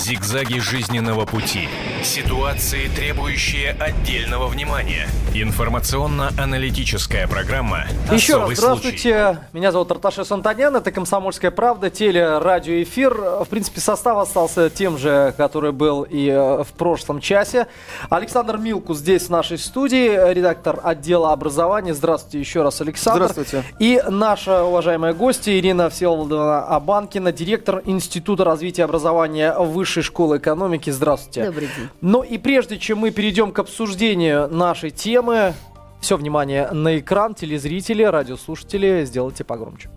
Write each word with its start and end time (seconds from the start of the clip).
Зигзаги 0.00 0.58
жизненного 0.60 1.26
пути. 1.26 1.68
Ситуации, 2.02 2.88
требующие 2.88 3.72
отдельного 3.72 4.46
внимания. 4.46 5.06
Информационно-аналитическая 5.34 7.28
программа 7.28 7.84
Еще 8.10 8.32
раз 8.32 8.44
«Особый 8.44 8.56
здравствуйте. 8.56 8.98
случай». 8.98 9.38
Меня 9.52 9.70
зовут 9.70 9.90
Арташес 9.90 10.32
Антонян. 10.32 10.74
Это 10.74 10.90
«Комсомольская 10.90 11.50
правда», 11.50 11.90
теле, 11.90 12.38
радиоэфир. 12.38 13.12
В 13.12 13.46
принципе, 13.50 13.80
состав 13.82 14.16
остался 14.16 14.70
тем 14.70 14.96
же, 14.96 15.34
который 15.36 15.72
был 15.72 16.02
и 16.02 16.28
э, 16.28 16.64
в 16.64 16.72
прошлом 16.72 17.20
часе. 17.20 17.66
Александр 18.08 18.56
Милку 18.56 18.94
здесь, 18.94 19.24
в 19.24 19.30
нашей 19.30 19.58
студии, 19.58 20.32
редактор 20.32 20.80
отдела 20.82 21.32
образования. 21.32 21.92
Здравствуйте 21.92 22.40
еще 22.40 22.62
раз, 22.62 22.80
Александр. 22.80 23.28
Здравствуйте. 23.28 23.64
И 23.78 24.02
наша 24.08 24.64
уважаемая 24.64 25.12
гостья 25.12 25.52
Ирина 25.52 25.90
Всеволодовна 25.90 26.62
Абанкина, 26.64 27.32
директор 27.32 27.82
Института 27.84 28.44
развития 28.44 28.84
образования 28.84 29.52
Высшей 29.90 30.04
школы 30.04 30.38
экономики. 30.38 30.88
Здравствуйте. 30.88 31.46
Добрый 31.46 31.68
день. 31.76 31.88
Ну 32.00 32.22
и 32.22 32.38
прежде 32.38 32.78
чем 32.78 32.98
мы 32.98 33.10
перейдем 33.10 33.50
к 33.50 33.58
обсуждению 33.58 34.46
нашей 34.46 34.90
темы, 34.90 35.52
все 36.00 36.16
внимание 36.16 36.70
на 36.70 37.00
экран, 37.00 37.34
телезрители, 37.34 38.04
радиослушатели, 38.04 39.04
сделайте 39.04 39.42
погромче. 39.42 39.90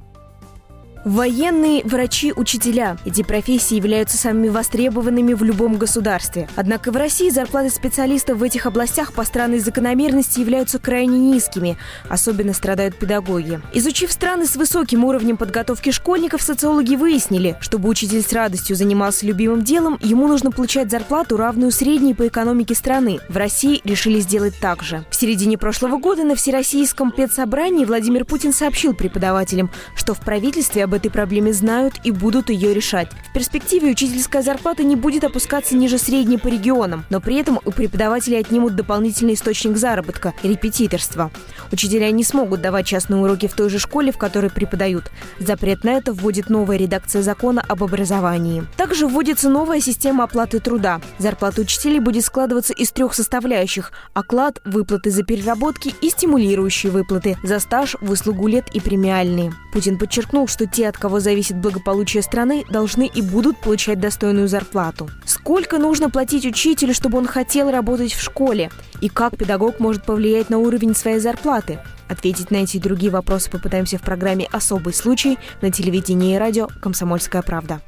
Военные, 1.05 1.83
врачи, 1.83 2.31
учителя. 2.33 2.95
Эти 3.03 3.23
профессии 3.23 3.75
являются 3.75 4.15
самыми 4.15 4.47
востребованными 4.47 5.33
в 5.33 5.43
любом 5.43 5.75
государстве. 5.75 6.47
Однако 6.55 6.93
в 6.93 6.95
России 6.95 7.29
зарплаты 7.29 7.69
специалистов 7.71 8.37
в 8.37 8.43
этих 8.43 8.65
областях 8.65 9.11
по 9.11 9.25
странной 9.25 9.59
закономерности 9.59 10.39
являются 10.39 10.79
крайне 10.79 11.19
низкими. 11.19 11.77
Особенно 12.07 12.53
страдают 12.53 12.95
педагоги. 12.95 13.59
Изучив 13.73 14.13
страны 14.13 14.45
с 14.45 14.55
высоким 14.55 15.03
уровнем 15.03 15.35
подготовки 15.35 15.91
школьников, 15.91 16.41
социологи 16.41 16.95
выяснили, 16.95 17.57
чтобы 17.59 17.89
учитель 17.89 18.21
с 18.21 18.31
радостью 18.31 18.77
занимался 18.77 19.25
любимым 19.25 19.61
делом, 19.61 19.99
ему 20.01 20.29
нужно 20.29 20.51
получать 20.51 20.89
зарплату, 20.89 21.35
равную 21.35 21.73
средней 21.73 22.13
по 22.13 22.29
экономике 22.29 22.75
страны. 22.75 23.19
В 23.27 23.35
России 23.35 23.81
решили 23.83 24.21
сделать 24.21 24.53
так 24.61 24.83
же. 24.83 25.03
В 25.09 25.15
середине 25.15 25.57
прошлого 25.57 25.97
года 25.97 26.23
на 26.23 26.35
Всероссийском 26.35 27.11
педсобрании 27.11 27.83
Владимир 27.83 28.23
Путин 28.23 28.53
сообщил 28.53 28.93
преподавателям, 28.93 29.69
что 29.95 30.13
в 30.13 30.21
правительстве 30.21 30.85
об 30.85 30.92
этой 30.93 31.11
проблеме 31.11 31.53
знают 31.53 31.95
и 32.03 32.11
будут 32.11 32.49
ее 32.49 32.73
решать. 32.73 33.09
В 33.29 33.33
перспективе 33.33 33.91
учительская 33.91 34.41
зарплата 34.41 34.83
не 34.83 34.95
будет 34.95 35.23
опускаться 35.23 35.75
ниже 35.75 35.97
средней 35.97 36.37
по 36.37 36.47
регионам, 36.47 37.05
но 37.09 37.19
при 37.19 37.35
этом 37.35 37.59
у 37.65 37.71
преподавателей 37.71 38.39
отнимут 38.39 38.75
дополнительный 38.75 39.33
источник 39.33 39.77
заработка– 39.77 40.33
репетиторство. 40.43 41.31
Учителя 41.71 42.11
не 42.11 42.23
смогут 42.23 42.61
давать 42.61 42.85
частные 42.85 43.21
уроки 43.21 43.47
в 43.47 43.53
той 43.53 43.69
же 43.69 43.79
школе, 43.79 44.11
в 44.11 44.17
которой 44.17 44.49
преподают. 44.49 45.11
Запрет 45.39 45.83
на 45.83 45.89
это 45.89 46.13
вводит 46.13 46.49
новая 46.49 46.77
редакция 46.77 47.21
закона 47.21 47.63
об 47.67 47.83
образовании. 47.83 48.65
Также 48.77 49.07
вводится 49.07 49.49
новая 49.49 49.81
система 49.81 50.25
оплаты 50.25 50.59
труда. 50.59 51.01
Зарплата 51.17 51.61
учителей 51.61 51.99
будет 51.99 52.25
складываться 52.25 52.73
из 52.73 52.91
трех 52.91 53.13
составляющих– 53.13 53.91
оклад, 54.13 54.61
выплаты 54.65 55.09
за 55.11 55.23
переработки 55.23 55.93
и 56.01 56.09
стимулирующие 56.09 56.91
выплаты 56.91 57.37
за 57.43 57.59
стаж, 57.59 57.95
выслугу 58.01 58.47
лет 58.47 58.69
и 58.73 58.79
премиальные. 58.79 59.53
Путин 59.73 59.97
подчеркнул, 59.97 60.47
что 60.47 60.67
те, 60.67 60.82
от 60.89 60.97
кого 60.97 61.19
зависит 61.19 61.57
благополучие 61.57 62.23
страны, 62.23 62.65
должны 62.69 63.07
и 63.07 63.21
будут 63.21 63.57
получать 63.59 63.99
достойную 63.99 64.47
зарплату. 64.47 65.09
Сколько 65.25 65.77
нужно 65.77 66.09
платить 66.09 66.45
учителю, 66.45 66.93
чтобы 66.93 67.17
он 67.17 67.27
хотел 67.27 67.69
работать 67.69 68.13
в 68.13 68.21
школе? 68.21 68.71
И 69.01 69.09
как 69.09 69.37
педагог 69.37 69.79
может 69.79 70.03
повлиять 70.03 70.49
на 70.49 70.59
уровень 70.59 70.95
своей 70.95 71.19
зарплаты? 71.19 71.79
Ответить 72.07 72.51
на 72.51 72.57
эти 72.57 72.77
и 72.77 72.79
другие 72.79 73.11
вопросы 73.11 73.49
попытаемся 73.49 73.97
в 73.97 74.01
программе 74.01 74.47
«Особый 74.51 74.93
случай» 74.93 75.37
на 75.61 75.71
телевидении 75.71 76.35
и 76.35 76.37
радио 76.37 76.67
«Комсомольская 76.81 77.41
правда». 77.41 77.81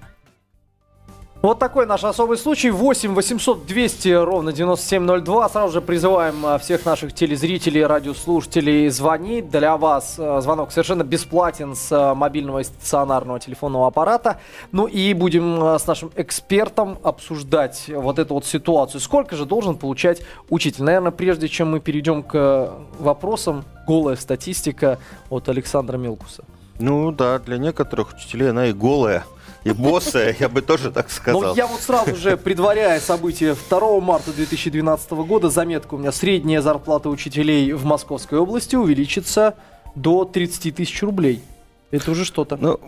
Вот 1.45 1.59
такой 1.59 1.85
наш 1.85 2.03
особый 2.03 2.39
случай. 2.39 2.71
8 2.71 3.13
800 3.13 3.67
200 3.67 4.09
ровно 4.23 4.51
9702. 4.51 5.49
Сразу 5.49 5.73
же 5.73 5.79
призываем 5.79 6.43
а, 6.43 6.57
всех 6.57 6.83
наших 6.87 7.13
телезрителей, 7.13 7.85
радиослушателей 7.85 8.89
звонить. 8.89 9.51
Для 9.51 9.77
вас 9.77 10.15
а, 10.17 10.41
звонок 10.41 10.71
совершенно 10.71 11.03
бесплатен 11.03 11.75
с 11.75 11.91
а, 11.91 12.15
мобильного 12.15 12.61
и 12.61 12.63
стационарного 12.63 13.39
телефонного 13.39 13.85
аппарата. 13.85 14.39
Ну 14.71 14.87
и 14.87 15.13
будем 15.13 15.61
с 15.77 15.85
нашим 15.85 16.09
экспертом 16.15 16.97
обсуждать 17.03 17.91
вот 17.93 18.17
эту 18.17 18.33
вот 18.33 18.47
ситуацию. 18.47 18.99
Сколько 18.99 19.35
же 19.35 19.45
должен 19.45 19.77
получать 19.77 20.23
учитель? 20.49 20.81
Наверное, 20.81 21.11
прежде 21.11 21.47
чем 21.47 21.69
мы 21.69 21.79
перейдем 21.79 22.23
к 22.23 22.71
вопросам, 22.97 23.65
голая 23.85 24.15
статистика 24.15 24.97
от 25.29 25.47
Александра 25.47 25.97
Милкуса. 25.97 26.43
Ну 26.79 27.11
да, 27.11 27.37
для 27.37 27.59
некоторых 27.59 28.13
учителей 28.13 28.49
она 28.49 28.65
и 28.65 28.73
голая, 28.73 29.25
и 29.65 29.71
боссая, 29.71 30.35
я 30.39 30.47
бы 30.47 30.61
тоже 30.61 30.91
так 30.91 31.07
Ну, 31.07 31.11
сказал. 31.15 31.55
я 31.55 31.65
вот 31.65 31.81
сразу 31.81 32.15
же, 32.15 32.37
предваряя 32.37 32.99
события 32.99 33.55
2 33.69 33.99
марта 33.99 34.31
2012 34.31 35.11
года, 35.11 35.49
заметка 35.49 35.95
у 35.95 35.97
меня, 35.97 36.11
средняя 36.11 36.61
зарплата 36.61 37.09
учителей 37.09 37.73
в 37.73 37.83
Московской 37.83 38.37
области 38.37 38.75
увеличится 38.75 39.55
до 39.95 40.23
30 40.23 40.75
тысяч 40.75 41.01
рублей. 41.01 41.41
Это 41.89 42.11
уже 42.11 42.25
что-то. 42.25 42.57
Ну, 42.57 42.79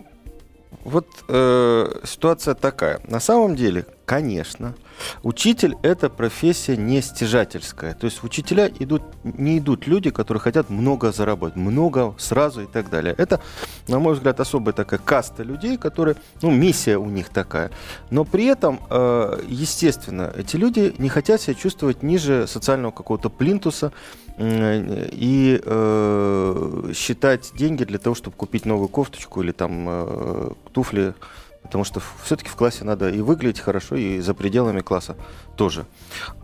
вот 0.84 1.08
э, 1.28 2.00
ситуация 2.04 2.54
такая. 2.54 3.00
На 3.08 3.18
самом 3.18 3.56
деле, 3.56 3.84
конечно, 4.08 4.74
учитель 5.22 5.76
это 5.82 6.08
профессия 6.08 6.78
не 6.78 7.02
стяжательская. 7.02 7.92
То 7.92 8.06
есть 8.06 8.24
учителя 8.24 8.70
идут, 8.78 9.02
не 9.22 9.58
идут 9.58 9.86
люди, 9.86 10.08
которые 10.08 10.40
хотят 10.40 10.70
много 10.70 11.12
заработать, 11.12 11.56
много 11.56 12.14
сразу 12.16 12.62
и 12.62 12.66
так 12.66 12.88
далее. 12.88 13.14
Это, 13.18 13.38
на 13.86 13.98
мой 13.98 14.14
взгляд, 14.14 14.40
особая 14.40 14.72
такая 14.72 14.98
каста 14.98 15.42
людей, 15.42 15.76
которые, 15.76 16.16
ну, 16.40 16.50
миссия 16.50 16.96
у 16.96 17.04
них 17.04 17.28
такая. 17.28 17.70
Но 18.10 18.24
при 18.24 18.46
этом, 18.46 18.80
э, 18.88 19.42
естественно, 19.46 20.32
эти 20.34 20.56
люди 20.56 20.94
не 20.96 21.10
хотят 21.10 21.42
себя 21.42 21.54
чувствовать 21.54 22.02
ниже 22.02 22.46
социального 22.46 22.92
какого-то 22.92 23.28
плинтуса, 23.28 23.92
и 24.40 25.60
э, 25.60 26.92
считать 26.94 27.50
деньги 27.56 27.82
для 27.82 27.98
того, 27.98 28.14
чтобы 28.14 28.36
купить 28.36 28.66
новую 28.66 28.88
кофточку 28.88 29.42
или 29.42 29.50
там 29.50 29.84
э, 29.88 30.50
туфли, 30.72 31.14
потому 31.62 31.84
что 31.84 32.00
все-таки 32.22 32.48
в 32.48 32.56
классе 32.56 32.84
надо 32.84 33.10
и 33.10 33.20
выглядеть 33.20 33.60
хорошо, 33.60 33.96
и 33.96 34.20
за 34.20 34.34
пределами 34.34 34.80
класса 34.80 35.16
тоже. 35.56 35.86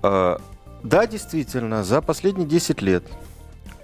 А, 0.02 0.40
Да, 0.82 1.06
действительно, 1.06 1.82
за 1.82 2.02
последние 2.02 2.46
10 2.46 2.82
лет 2.82 3.04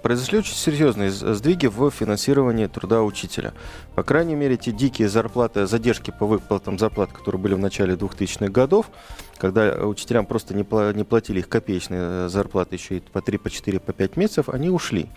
произошли 0.01 0.39
очень 0.39 0.55
серьезные 0.55 1.11
сдвиги 1.11 1.67
в 1.67 1.89
финансировании 1.91 2.67
труда 2.67 3.03
учителя. 3.03 3.53
По 3.95 4.03
крайней 4.03 4.35
мере, 4.35 4.57
те 4.57 4.71
дикие 4.71 5.09
зарплаты, 5.09 5.65
задержки 5.67 6.11
по 6.11 6.25
выплатам 6.25 6.77
зарплат, 6.79 7.11
которые 7.11 7.41
были 7.41 7.53
в 7.53 7.59
начале 7.59 7.95
2000-х 7.95 8.51
годов, 8.51 8.89
когда 9.37 9.73
учителям 9.85 10.25
просто 10.25 10.53
не 10.53 10.63
платили 10.63 11.39
их 11.39 11.49
копеечные 11.49 12.01
э, 12.01 12.29
зарплаты 12.29 12.75
еще 12.75 12.97
и 12.97 12.99
по 12.99 13.21
3, 13.21 13.37
по 13.37 13.49
4, 13.49 13.79
по 13.79 13.93
5 13.93 14.17
месяцев, 14.17 14.49
они 14.49 14.69
ушли. 14.69 15.09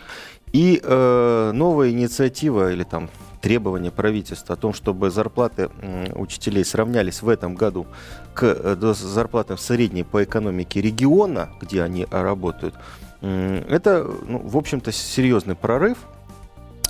И 0.54 0.80
э, 0.80 1.50
новая 1.52 1.90
инициатива 1.90 2.70
или 2.70 2.84
там 2.84 3.10
требование 3.40 3.90
правительства 3.90 4.54
о 4.54 4.56
том, 4.56 4.72
чтобы 4.72 5.10
зарплаты 5.10 5.68
учителей 6.14 6.64
сравнялись 6.64 7.22
в 7.22 7.28
этом 7.28 7.56
году 7.56 7.88
к 8.34 8.44
э, 8.44 8.94
зарплатам 8.94 9.58
средней 9.58 10.04
по 10.04 10.22
экономике 10.22 10.80
региона, 10.80 11.50
где 11.60 11.82
они 11.82 12.06
э, 12.08 12.22
работают, 12.22 12.76
это, 13.20 14.06
ну, 14.28 14.38
в 14.38 14.56
общем-то, 14.56 14.92
серьезный 14.92 15.56
прорыв. 15.56 15.98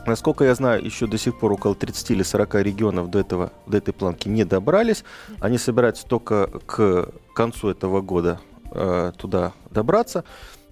Насколько 0.04 0.44
я 0.44 0.54
знаю, 0.56 0.84
еще 0.84 1.06
до 1.06 1.16
сих 1.16 1.38
пор 1.38 1.52
около 1.52 1.74
30 1.74 2.10
или 2.10 2.22
40 2.22 2.56
регионов 2.56 3.08
до, 3.08 3.20
этого, 3.20 3.52
до 3.66 3.78
этой 3.78 3.94
планки 3.94 4.28
не 4.28 4.44
добрались. 4.44 5.04
Они 5.40 5.56
собираются 5.56 6.06
только 6.06 6.48
к 6.66 7.08
концу 7.34 7.70
этого 7.70 8.02
года 8.02 8.40
э, 8.72 9.12
туда 9.16 9.52
добраться 9.70 10.24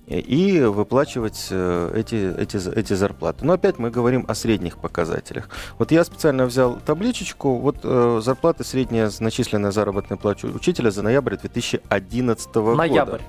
и 0.07 0.61
выплачивать 0.61 1.49
э, 1.51 1.93
эти, 1.95 2.35
эти, 2.41 2.79
эти 2.79 2.93
зарплаты. 2.95 3.45
Но 3.45 3.55
опять 3.55 3.79
мы 3.79 3.91
говорим 3.91 4.25
о 4.29 4.35
средних 4.35 4.79
показателях. 4.79 5.49
Вот 5.79 5.93
я 5.93 6.05
специально 6.05 6.45
взял 6.45 6.79
табличечку. 6.85 7.57
Вот 7.59 7.79
э, 7.83 8.21
зарплата 8.23 8.65
средняя 8.65 9.11
начисленная 9.21 9.71
заработная 9.71 10.19
плата 10.19 10.47
учителя 10.49 10.91
за 10.91 11.03
ноябрь 11.03 11.37
2011 11.37 12.55
года. 12.55 12.77
Ноябрь. 12.77 13.21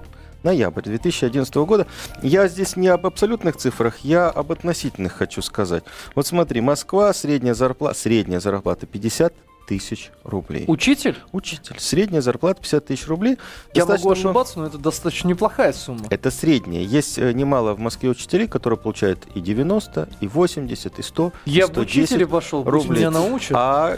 Ноябрь 0.41 0.81
2011 0.83 1.55
года. 1.55 1.87
Я 2.21 2.47
здесь 2.47 2.75
не 2.75 2.87
об 2.89 3.05
абсолютных 3.05 3.55
цифрах, 3.55 3.99
я 3.99 4.29
об 4.29 4.51
относительных 4.51 5.13
хочу 5.13 5.41
сказать. 5.41 5.83
Вот 6.15 6.27
смотри, 6.27 6.59
Москва, 6.59 7.13
средняя 7.13 7.53
зарплата, 7.53 7.97
средняя 7.97 8.41
зарплата 8.41 8.85
50 8.85 9.33
тысяч 9.67 10.11
рублей. 10.23 10.65
Учитель? 10.67 11.17
Учитель. 11.31 11.75
Средняя 11.79 12.21
зарплата 12.21 12.61
50 12.61 12.85
тысяч 12.85 13.07
рублей. 13.07 13.37
Я 13.73 13.81
Достаточно 13.85 14.09
могу 14.09 14.19
много- 14.19 14.29
ошибаться, 14.29 14.59
но 14.59 14.65
это 14.67 14.77
достаточно 14.77 15.27
неплохая 15.29 15.73
сумма. 15.73 16.05
Это 16.09 16.31
средняя. 16.31 16.83
Есть 16.83 17.17
э, 17.17 17.31
немало 17.33 17.73
в 17.73 17.79
Москве 17.79 18.09
учителей, 18.09 18.47
которые 18.47 18.77
получают 18.77 19.25
и 19.35 19.39
90, 19.39 20.09
и 20.21 20.27
80, 20.27 20.99
и 20.99 21.01
100, 21.01 21.31
и 21.45 21.51
Я 21.51 21.67
бы 21.67 21.73
110 21.73 22.03
учителя 22.03 22.27
пошел, 22.27 22.63
рублей. 22.63 22.99
меня 22.99 23.11
научат. 23.11 23.51
А 23.53 23.95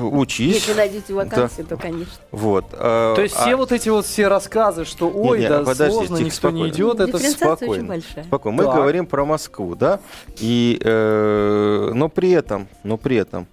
учись. 0.00 0.54
Если 0.54 0.74
найдете 0.74 1.14
вакансию, 1.14 1.66
то, 1.66 1.76
конечно. 1.76 2.12
Вот. 2.30 2.66
а, 2.72 3.14
То 3.14 3.22
есть 3.22 3.34
все 3.34 3.52
а- 3.54 3.56
вот 3.56 3.72
эти 3.72 3.88
вот 3.88 4.06
все 4.06 4.28
рассказы, 4.28 4.84
что 4.84 5.08
ой, 5.10 5.38
Не-не, 5.38 5.48
да 5.48 5.62
подожди, 5.64 5.94
сложно, 5.94 6.16
никто 6.24 6.50
не 6.50 6.68
идет, 6.68 7.00
это 7.00 7.18
спокойно. 7.18 7.88
большая. 7.88 8.24
Спокойно. 8.24 8.56
Мы 8.58 8.64
Так. 8.64 8.74
говорим 8.76 9.06
про 9.06 9.24
Москву, 9.24 9.74
да? 9.74 10.00
И, 10.38 10.78
э, 10.82 11.90
но 11.94 12.08
при 12.08 12.30
этом, 12.30 12.68
но 12.82 12.96
при 12.96 13.16
этом, 13.16 13.46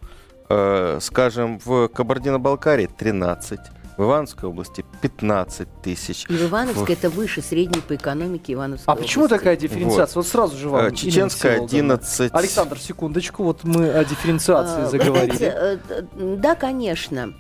скажем, 1.02 1.60
в 1.64 1.88
Кабардино-Балкарии 1.90 2.88
13, 2.98 3.60
в 3.98 4.04
Ивановской 4.04 4.50
области 4.50 4.84
15 5.02 5.68
тысяч. 5.84 6.26
И 6.30 6.34
в 6.34 6.44
Ивановске 6.50 6.94
это 6.94 7.10
выше 7.10 7.42
средней 7.42 7.82
по 7.82 7.96
экономике 7.96 8.54
Ивановской 8.54 8.92
А 8.92 8.96
почему 8.96 9.26
области. 9.26 9.40
такая 9.40 9.58
дифференциация? 9.58 10.16
Вот, 10.20 10.28
сразу 10.28 10.58
же 10.58 10.70
вам. 10.70 10.86
Э, 10.88 10.92
Чеченская 10.92 11.54
Всеволодовна. 11.68 11.94
11. 11.96 12.32
Александр, 12.34 12.80
секундочку, 12.80 13.44
вот 13.44 13.64
мы 13.64 13.90
о 13.92 14.04
дифференциации 14.06 14.84
А, 14.84 14.88
заговорили. 14.90 15.38
э, 15.42 15.78
э, 15.90 16.02
Да, 16.38 16.56
конечно. 16.56 17.34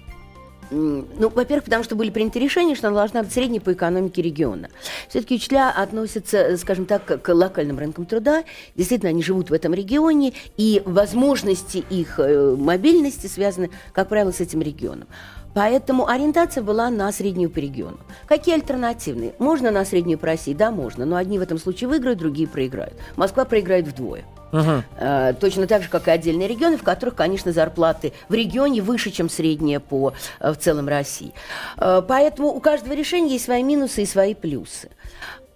Ну, 0.71 1.29
во-первых, 1.29 1.65
потому 1.65 1.83
что 1.83 1.95
были 1.97 2.09
приняты 2.09 2.39
решения, 2.39 2.75
что 2.75 2.87
она 2.87 2.97
должна 2.97 3.23
быть 3.23 3.33
средней 3.33 3.59
по 3.59 3.73
экономике 3.73 4.21
региона. 4.21 4.69
Все-таки 5.09 5.35
учителя 5.35 5.69
относятся, 5.69 6.37
э, 6.37 6.57
скажем 6.57 6.85
так, 6.85 7.03
к- 7.05 7.17
к 7.17 7.33
локальным 7.33 7.77
рынкам 7.77 8.05
труда. 8.05 8.45
Действительно, 8.75 9.09
они 9.09 9.21
живут 9.21 9.49
в 9.49 9.53
этом 9.53 9.73
регионе, 9.73 10.31
и 10.55 10.81
возможности 10.85 11.83
их 11.89 12.19
э, 12.19 12.55
мобильности 12.57 13.27
связаны, 13.27 13.69
как 13.91 14.07
правило, 14.07 14.31
с 14.31 14.39
этим 14.39 14.61
регионом. 14.61 15.07
Поэтому 15.53 16.07
ориентация 16.07 16.63
была 16.63 16.89
на 16.89 17.11
среднюю 17.11 17.49
по 17.49 17.59
региону. 17.59 17.97
Какие 18.25 18.55
альтернативные? 18.55 19.33
Можно 19.39 19.71
на 19.71 19.85
среднюю 19.85 20.17
по 20.17 20.27
России? 20.27 20.53
Да, 20.53 20.71
можно. 20.71 21.05
Но 21.05 21.15
одни 21.15 21.39
в 21.39 21.41
этом 21.41 21.57
случае 21.57 21.89
выиграют, 21.89 22.19
другие 22.19 22.47
проиграют. 22.47 22.93
Москва 23.15 23.45
проиграет 23.45 23.87
вдвое. 23.87 24.23
Мгм. 24.51 24.83
Э, 24.97 25.33
Точно 25.39 25.65
так 25.67 25.83
же, 25.83 25.89
как 25.89 26.07
и 26.07 26.11
отдельные 26.11 26.47
регионы, 26.47 26.77
в 26.77 26.83
которых, 26.83 27.15
конечно, 27.15 27.51
зарплаты 27.51 28.13
в 28.27 28.33
регионе 28.33 28.81
выше, 28.81 29.11
чем 29.11 29.29
средняя 29.29 29.79
по 29.79 30.13
э, 30.39 30.51
в 30.51 30.57
целом 30.57 30.87
России. 30.87 31.33
Э, 31.77 32.01
Поэтому 32.05 32.49
у 32.49 32.59
каждого 32.59 32.93
решения 32.93 33.33
есть 33.33 33.45
свои 33.45 33.63
минусы 33.63 34.03
и 34.03 34.05
свои 34.05 34.33
плюсы. 34.33 34.89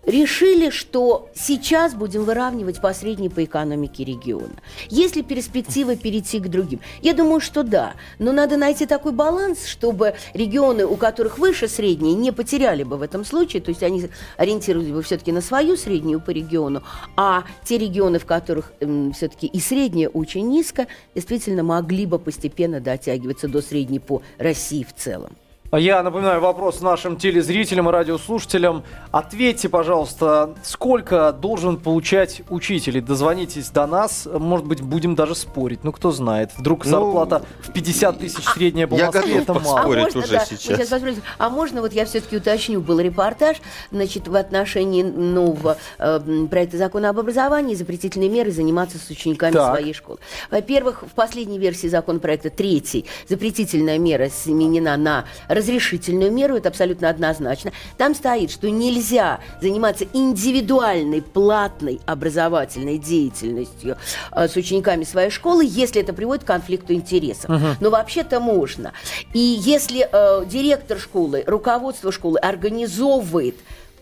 Решили, 0.05 0.69
что 0.69 1.29
сейчас 1.33 1.95
будем 1.95 2.25
выравнивать 2.25 2.79
по 2.79 2.93
средней 2.93 3.29
по 3.29 3.43
экономике 3.43 4.03
региона. 4.03 4.53
Есть 4.89 5.15
ли 5.15 5.23
перспектива 5.23 5.95
перейти 5.95 6.39
к 6.39 6.47
другим? 6.47 6.79
Я 7.01 7.13
думаю, 7.13 7.41
что 7.41 7.63
да. 7.63 7.93
Но 8.19 8.31
надо 8.31 8.55
найти 8.55 8.85
такой 8.85 9.13
баланс, 9.13 9.65
чтобы 9.65 10.13
регионы, 10.33 10.85
у 10.85 10.95
которых 10.95 11.39
выше 11.39 11.67
средней, 11.67 12.13
не 12.13 12.31
потеряли 12.31 12.83
бы 12.83 12.97
в 12.97 13.01
этом 13.01 13.25
случае. 13.25 13.61
То 13.61 13.69
есть 13.69 13.81
они 13.81 14.07
ориентировались 14.37 14.91
бы 14.91 15.01
все-таки 15.01 15.31
на 15.31 15.41
свою 15.41 15.75
среднюю 15.75 16.21
по 16.21 16.29
региону, 16.29 16.83
а 17.15 17.43
те 17.63 17.77
регионы, 17.77 18.19
в 18.19 18.25
которых 18.25 18.73
все-таки 19.13 19.47
и 19.47 19.59
средняя 19.59 20.09
очень 20.09 20.47
низко, 20.47 20.87
действительно 21.15 21.63
могли 21.63 22.05
бы 22.05 22.19
постепенно 22.19 22.79
дотягиваться 22.79 23.47
до 23.47 23.61
средней 23.61 23.99
по 23.99 24.21
России 24.37 24.83
в 24.83 24.93
целом. 24.93 25.35
Я 25.71 26.03
напоминаю 26.03 26.39
вопрос 26.39 26.79
нашим 26.79 27.17
телезрителям 27.17 27.89
и 27.89 27.91
радиослушателям. 27.91 28.83
Ответьте, 29.11 29.67
пожалуйста, 29.67 30.55
сколько 30.63 31.33
должен 31.33 31.77
получать 31.77 32.43
учитель? 32.49 32.97
И 32.99 33.01
Дозвонитесь 33.01 33.71
до 33.71 33.85
нас. 33.87 34.25
Может 34.31 34.65
быть, 34.67 34.81
будем 34.81 35.15
даже 35.15 35.35
спорить. 35.35 35.83
Ну, 35.83 35.91
кто 35.91 36.11
знает. 36.11 36.51
Вдруг 36.55 36.85
Ну, 36.85 36.91
зарплата 36.91 37.41
в 37.61 37.73
50 37.73 38.19
тысяч 38.19 38.43
средняя 38.45 38.87
по 38.87 38.93
я 38.95 39.07
Москве, 39.07 39.21
готов 39.21 39.41
это 39.41 39.53
поспорить. 39.53 39.65
мало. 39.75 39.81
Спорить 39.81 40.03
можно, 40.15 40.19
уже 40.21 40.31
да, 40.31 40.45
сейчас. 40.45 40.59
сейчас 40.61 40.89
посмотрим. 40.89 41.21
а 41.39 41.49
можно 41.49 41.81
вот 41.81 41.93
я 41.93 42.05
все-таки 42.05 42.37
уточню, 42.37 42.79
был 42.79 42.99
репортаж, 42.99 43.57
значит, 43.91 44.27
в 44.29 44.35
отношении 44.35 45.03
нового 45.03 45.77
э, 45.97 46.47
проекта 46.49 46.77
закона 46.77 47.09
об 47.09 47.19
образовании, 47.19 47.75
запретительные 47.75 48.29
меры 48.29 48.51
заниматься 48.51 48.97
с 48.97 49.09
учениками 49.09 49.51
Так. 49.53 49.75
своей 49.77 49.93
школы. 49.93 50.19
Во-первых, 50.51 51.03
в 51.03 51.13
последней 51.15 51.57
версии 51.59 51.87
законопроекта, 51.87 52.49
третий, 52.49 53.05
запретительная 53.27 53.97
мера 53.97 54.29
сменена 54.29 54.95
на 54.95 55.25
разрешительную 55.55 56.31
меру, 56.31 56.55
это 56.55 56.69
абсолютно 56.69 57.09
однозначно. 57.09 57.71
Там 57.97 58.13
стоит, 58.13 58.51
что 58.51 58.69
нельзя 58.69 59.39
заниматься 59.61 60.05
индивидуальной, 60.13 61.21
платной 61.21 61.99
образовательной 62.05 62.97
деятельностью 62.97 63.97
э, 64.31 64.47
с 64.47 64.55
учениками 64.55 65.03
своей 65.03 65.29
школы, 65.29 65.65
если 65.67 66.01
это 66.01 66.13
приводит 66.13 66.43
к 66.43 66.47
конфликту 66.47 66.93
интересов. 66.93 67.49
Но 67.79 67.89
вообще-то 67.89 68.39
можно. 68.39 68.93
И 69.33 69.39
если 69.39 70.07
э, 70.11 70.45
директор 70.45 70.99
школы, 70.99 71.43
руководство 71.47 72.11
школы 72.11 72.39
организовывает 72.39 73.55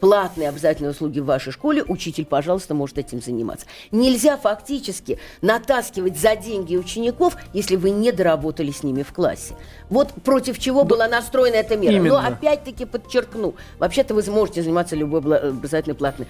платные 0.04 0.50
обязательные 0.50 0.92
услуги 0.92 1.22
в 1.22 1.26
вашей 1.26 1.54
школе, 1.54 1.82
учитель, 1.82 2.26
пожалуйста, 2.26 2.74
может 2.74 2.98
этим 2.98 3.22
заниматься. 3.22 3.66
Нельзя 3.90 4.36
фактически 4.36 5.18
натаскивать 5.42 6.20
за 6.20 6.36
деньги 6.36 6.76
учеников, 6.76 7.38
если 7.54 7.78
вы 7.78 7.92
не 7.92 8.12
доработали 8.12 8.72
с 8.72 8.84
ними 8.84 9.04
в 9.04 9.14
классе. 9.14 9.56
Вот 9.90 10.12
против 10.26 10.60
чего 10.60 10.84
была 10.84 11.08
настроена 11.08 11.56
эта 11.56 11.78
мера. 11.78 11.94
Именно. 11.94 12.10
Но 12.10 12.28
опять-таки 12.28 12.84
подчеркну, 12.84 13.56
вообще-то 13.80 14.14
вы 14.14 14.24
сможете 14.24 14.62
заниматься 14.62 14.98
любой 14.98 15.22
бла- 15.22 15.50
образовательной 15.52 15.96
платной. 15.96 16.28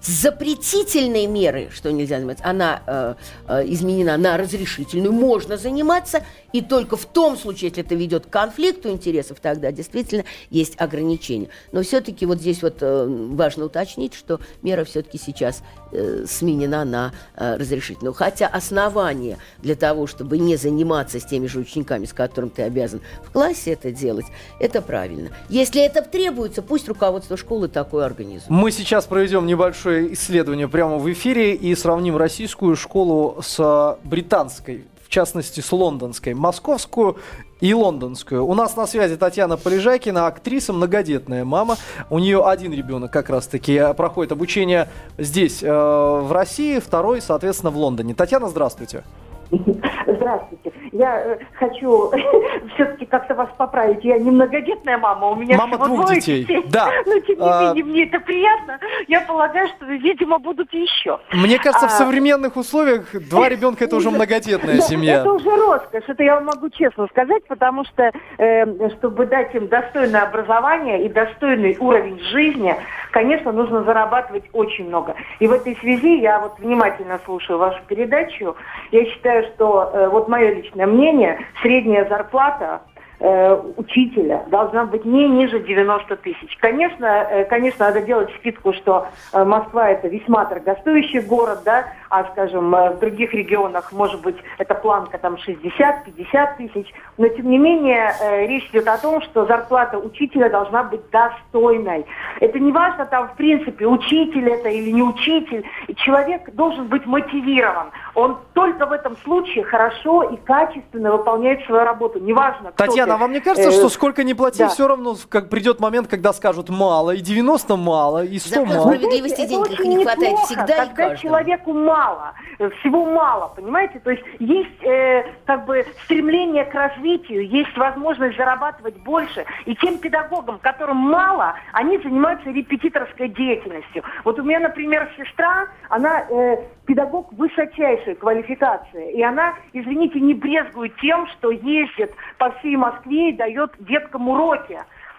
Запретительные 0.00 1.26
меры, 1.26 1.68
что 1.72 1.90
нельзя 1.90 2.18
заниматься, 2.18 2.44
она 2.44 2.80
э, 2.86 3.14
э, 3.48 3.64
изменена 3.72 4.18
на 4.18 4.36
разрешительную, 4.36 5.12
можно 5.12 5.56
заниматься, 5.56 6.22
и 6.52 6.60
только 6.62 6.96
в 6.96 7.06
том 7.06 7.36
случае, 7.36 7.70
если 7.70 7.82
это 7.82 7.96
ведет 7.96 8.26
к 8.26 8.30
конфликту 8.30 8.88
интересов, 8.88 9.38
тогда 9.40 9.72
действительно 9.72 10.24
есть 10.50 10.80
ограничения. 10.80 11.48
Но 11.72 11.82
все-таки 11.82 12.24
вот 12.24 12.38
здесь 12.38 12.62
вот 12.62 12.76
э, 12.82 12.99
важно 13.06 13.66
уточнить, 13.66 14.14
что 14.14 14.40
мера 14.62 14.84
все-таки 14.84 15.18
сейчас 15.18 15.62
э, 15.92 16.24
сменена 16.26 16.84
на 16.84 17.12
э, 17.36 17.56
разрешительную. 17.56 18.12
Хотя 18.12 18.46
основание 18.46 19.38
для 19.58 19.74
того, 19.74 20.06
чтобы 20.06 20.38
не 20.38 20.56
заниматься 20.56 21.20
с 21.20 21.24
теми 21.24 21.46
же 21.46 21.60
учениками, 21.60 22.04
с 22.04 22.12
которыми 22.12 22.50
ты 22.50 22.62
обязан 22.62 23.00
в 23.24 23.30
классе 23.30 23.72
это 23.72 23.90
делать, 23.90 24.26
это 24.58 24.82
правильно. 24.82 25.30
Если 25.48 25.82
это 25.82 26.02
требуется, 26.02 26.62
пусть 26.62 26.88
руководство 26.88 27.36
школы 27.36 27.68
такое 27.68 28.06
организует. 28.06 28.50
Мы 28.50 28.70
сейчас 28.70 29.06
проведем 29.06 29.46
небольшое 29.46 30.12
исследование 30.14 30.68
прямо 30.68 30.98
в 30.98 31.10
эфире 31.12 31.54
и 31.54 31.74
сравним 31.74 32.16
российскую 32.16 32.76
школу 32.76 33.40
с 33.42 33.98
британской, 34.04 34.86
в 35.04 35.08
частности 35.08 35.60
с 35.60 35.72
лондонской, 35.72 36.34
московскую 36.34 37.18
и 37.60 37.74
лондонскую. 37.74 38.44
У 38.44 38.54
нас 38.54 38.76
на 38.76 38.86
связи 38.86 39.16
Татьяна 39.16 39.56
Полежакина, 39.56 40.26
актриса, 40.26 40.72
многодетная 40.72 41.44
мама. 41.44 41.76
У 42.08 42.18
нее 42.18 42.44
один 42.44 42.72
ребенок 42.72 43.12
как 43.12 43.30
раз-таки 43.30 43.74
э, 43.74 43.94
проходит 43.94 44.32
обучение 44.32 44.88
здесь, 45.18 45.62
э, 45.62 45.68
в 45.68 46.32
России, 46.32 46.78
второй, 46.78 47.20
соответственно, 47.20 47.70
в 47.70 47.76
Лондоне. 47.76 48.14
Татьяна, 48.14 48.48
здравствуйте. 48.48 49.04
Здравствуйте. 49.50 50.69
Я 50.92 51.20
э, 51.24 51.38
хочу 51.54 52.10
все-таки 52.74 53.06
как-то 53.06 53.34
вас 53.34 53.48
поправить. 53.56 54.04
Я 54.04 54.18
не 54.18 54.30
многодетная 54.30 54.98
мама, 54.98 55.28
у 55.28 55.36
меня 55.36 55.56
Мама 55.56 55.74
всего 55.74 55.86
двух 55.86 56.00
двое 56.06 56.20
детей. 56.20 56.64
Да. 56.68 56.90
Но 57.06 57.20
тем 57.20 57.38
не 57.38 57.48
А. 57.48 57.62
менее, 57.62 57.84
мне 57.84 58.04
это 58.04 58.20
приятно. 58.20 58.78
Я 59.06 59.20
полагаю, 59.20 59.68
что, 59.68 59.86
видимо, 59.86 60.38
будут 60.38 60.72
еще. 60.72 61.20
Мне 61.32 61.58
кажется, 61.58 61.88
в 61.88 61.92
А. 61.92 61.94
современных 61.94 62.56
условиях 62.56 63.14
два 63.28 63.48
ребенка 63.48 63.84
это 63.84 63.96
уже 63.96 64.10
многодетная 64.10 64.80
семья. 64.80 65.20
Это 65.20 65.32
уже 65.32 65.50
роскошь, 65.56 66.04
это 66.06 66.22
я 66.22 66.34
вам 66.36 66.46
могу 66.46 66.70
честно 66.70 67.06
сказать, 67.08 67.44
потому 67.46 67.84
что, 67.84 68.10
э, 68.38 68.88
чтобы 68.98 69.26
дать 69.26 69.54
им 69.54 69.68
достойное 69.68 70.22
образование 70.22 71.04
и 71.04 71.08
достойный 71.08 71.76
уровень 71.78 72.18
жизни, 72.20 72.74
конечно, 73.12 73.52
нужно 73.52 73.84
зарабатывать 73.84 74.44
очень 74.52 74.88
много. 74.88 75.14
И 75.38 75.46
в 75.46 75.52
этой 75.52 75.76
связи 75.76 76.18
я 76.20 76.40
вот 76.40 76.58
внимательно 76.58 77.20
слушаю 77.24 77.58
вашу 77.58 77.80
передачу. 77.86 78.56
Я 78.90 79.04
считаю, 79.06 79.44
что 79.54 79.90
э, 79.92 80.08
вот 80.08 80.28
мое 80.28 80.52
личное 80.54 80.79
мнение, 80.86 81.38
средняя 81.62 82.08
зарплата 82.08 82.82
э, 83.20 83.62
учителя 83.76 84.44
должна 84.48 84.84
быть 84.84 85.04
не 85.04 85.28
ниже 85.28 85.60
90 85.60 86.16
тысяч. 86.16 86.56
Конечно, 86.58 87.06
э, 87.06 87.44
конечно, 87.44 87.86
надо 87.86 88.02
делать 88.02 88.30
скидку, 88.38 88.72
что 88.72 89.06
э, 89.32 89.44
Москва 89.44 89.90
это 89.90 90.08
весьма 90.08 90.44
дорогостоящий 90.46 91.20
город, 91.20 91.60
да, 91.64 91.86
а, 92.08 92.24
скажем, 92.32 92.70
в 92.70 92.98
других 93.00 93.32
регионах, 93.32 93.92
может 93.92 94.20
быть, 94.22 94.36
эта 94.58 94.74
планка 94.74 95.18
там 95.18 95.36
60-50 95.36 96.56
тысяч, 96.56 96.92
но 97.18 97.28
тем 97.28 97.48
не 97.48 97.58
менее 97.58 98.12
речь 98.48 98.68
идет 98.70 98.88
о 98.88 98.98
том, 98.98 99.22
что 99.22 99.46
зарплата 99.46 99.98
учителя 99.98 100.48
должна 100.48 100.82
быть 100.82 101.08
достойной. 101.10 102.04
Это 102.40 102.58
не 102.58 102.72
важно 102.72 103.06
там, 103.06 103.28
в 103.28 103.36
принципе, 103.36 103.86
учитель 103.86 104.48
это 104.48 104.68
или 104.68 104.90
не 104.90 105.02
учитель, 105.02 105.64
человек 105.96 106.52
должен 106.54 106.88
быть 106.88 107.06
мотивирован. 107.06 107.90
Он 108.14 108.38
только 108.54 108.86
в 108.86 108.92
этом 108.92 109.16
случае 109.18 109.64
хорошо 109.64 110.24
и 110.24 110.36
качественно 110.36 111.12
выполняет 111.12 111.64
свою 111.66 111.84
работу. 111.84 112.18
Неважно, 112.18 112.72
кто 112.72 112.86
Татьяна, 112.86 113.09
ты. 113.10 113.14
а 113.14 113.18
вам 113.18 113.32
не 113.32 113.40
кажется, 113.40 113.68
Э, 113.68 113.72
что 113.72 113.88
сколько 113.88 114.24
ни 114.24 114.32
плати, 114.32 114.58
да. 114.60 114.68
все 114.68 114.86
равно 114.88 115.16
как 115.28 115.48
придет 115.48 115.80
момент, 115.80 116.08
когда 116.08 116.32
скажут 116.32 116.68
мало, 116.68 117.10
и 117.12 117.20
90 117.20 117.76
мало, 117.76 118.24
и 118.24 118.38
100 118.38 118.48
Закон 118.50 118.68
мало? 118.68 118.86
справедливости 118.86 119.46
денег 119.46 119.78
не 119.80 120.04
хватает 120.04 120.20
неплохо, 120.32 120.46
всегда 120.46 120.62
и 120.64 120.66
когда 120.88 120.94
каждому. 120.94 121.16
человеку 121.16 121.72
мало, 121.72 122.32
э, 122.58 122.70
всего 122.80 123.04
мало, 123.06 123.48
понимаете? 123.54 123.98
То 124.00 124.10
есть 124.10 124.22
есть 124.38 124.82
э, 124.84 125.24
как 125.46 125.66
бы 125.66 125.84
стремление 126.04 126.64
к 126.64 126.74
развитию, 126.74 127.48
есть 127.48 127.76
возможность 127.76 128.36
зарабатывать 128.36 128.96
больше. 129.02 129.44
И 129.66 129.74
тем 129.76 129.98
педагогам, 129.98 130.58
которым 130.58 130.96
мало, 130.96 131.54
они 131.72 131.98
занимаются 131.98 132.50
репетиторской 132.50 133.28
деятельностью. 133.28 134.02
Вот 134.24 134.38
у 134.38 134.42
меня, 134.42 134.60
например, 134.60 135.08
сестра, 135.16 135.66
она 135.88 136.24
э, 136.28 136.56
педагог 136.90 137.32
высочайшей 137.34 138.16
квалификации, 138.16 139.12
и 139.12 139.22
она, 139.22 139.54
извините, 139.72 140.18
не 140.18 140.34
брезгует 140.34 140.92
тем, 141.00 141.28
что 141.28 141.52
ездит 141.52 142.12
по 142.36 142.50
всей 142.50 142.74
Москве 142.74 143.30
и 143.30 143.36
дает 143.36 143.70
деткам 143.78 144.28
уроки 144.28 144.78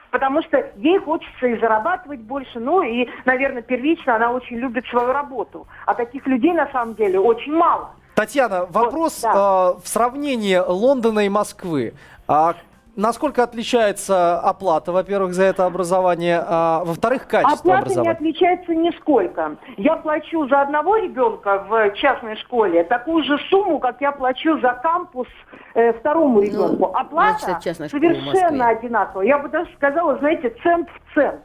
потому 0.09 0.43
что 0.43 0.69
ей 0.75 0.99
хочется 0.99 1.47
и 1.47 1.57
зарабатывать 1.57 2.19
больше, 2.19 2.59
ну 2.59 2.83
и, 2.83 3.07
наверное, 3.23 3.61
первично 3.61 4.17
она 4.17 4.33
очень 4.33 4.57
любит 4.57 4.85
свою 4.87 5.13
работу. 5.13 5.65
А 5.85 5.93
таких 5.93 6.27
людей 6.27 6.51
на 6.51 6.69
самом 6.73 6.95
деле 6.95 7.17
очень 7.17 7.53
мало. 7.53 7.91
Татьяна, 8.15 8.65
вопрос 8.65 9.21
да. 9.21 9.31
а, 9.33 9.73
в 9.81 9.87
сравнении 9.87 10.57
Лондона 10.57 11.21
и 11.21 11.29
Москвы. 11.29 11.93
А 12.27 12.55
насколько 12.95 13.43
отличается 13.43 14.39
оплата, 14.39 14.91
во-первых, 14.91 15.33
за 15.33 15.43
это 15.43 15.65
образование, 15.65 16.43
а 16.45 16.83
во-вторых, 16.83 17.27
качество 17.27 17.59
Оплата 17.59 17.77
не 17.77 17.81
образования? 17.81 18.11
отличается 18.11 18.75
нисколько. 18.75 19.57
Я 19.77 19.95
плачу 19.97 20.47
за 20.47 20.61
одного 20.61 20.97
ребенка 20.97 21.65
в 21.69 21.91
частной 21.95 22.35
школе 22.37 22.83
такую 22.83 23.23
же 23.23 23.37
сумму, 23.49 23.79
как 23.79 24.01
я 24.01 24.11
плачу 24.11 24.59
за 24.59 24.73
кампус 24.73 25.27
э, 25.73 25.93
второму 25.93 26.41
ребенку. 26.41 26.85
Оплата 26.85 27.59
значит, 27.61 27.77
совершенно 27.91 28.69
одинаковая. 28.69 29.25
Я 29.25 29.37
бы 29.39 29.49
даже 29.49 29.69
сказала, 29.75 30.17
знаете, 30.17 30.55
цент 30.63 30.89
в 30.89 31.13
цент. 31.13 31.41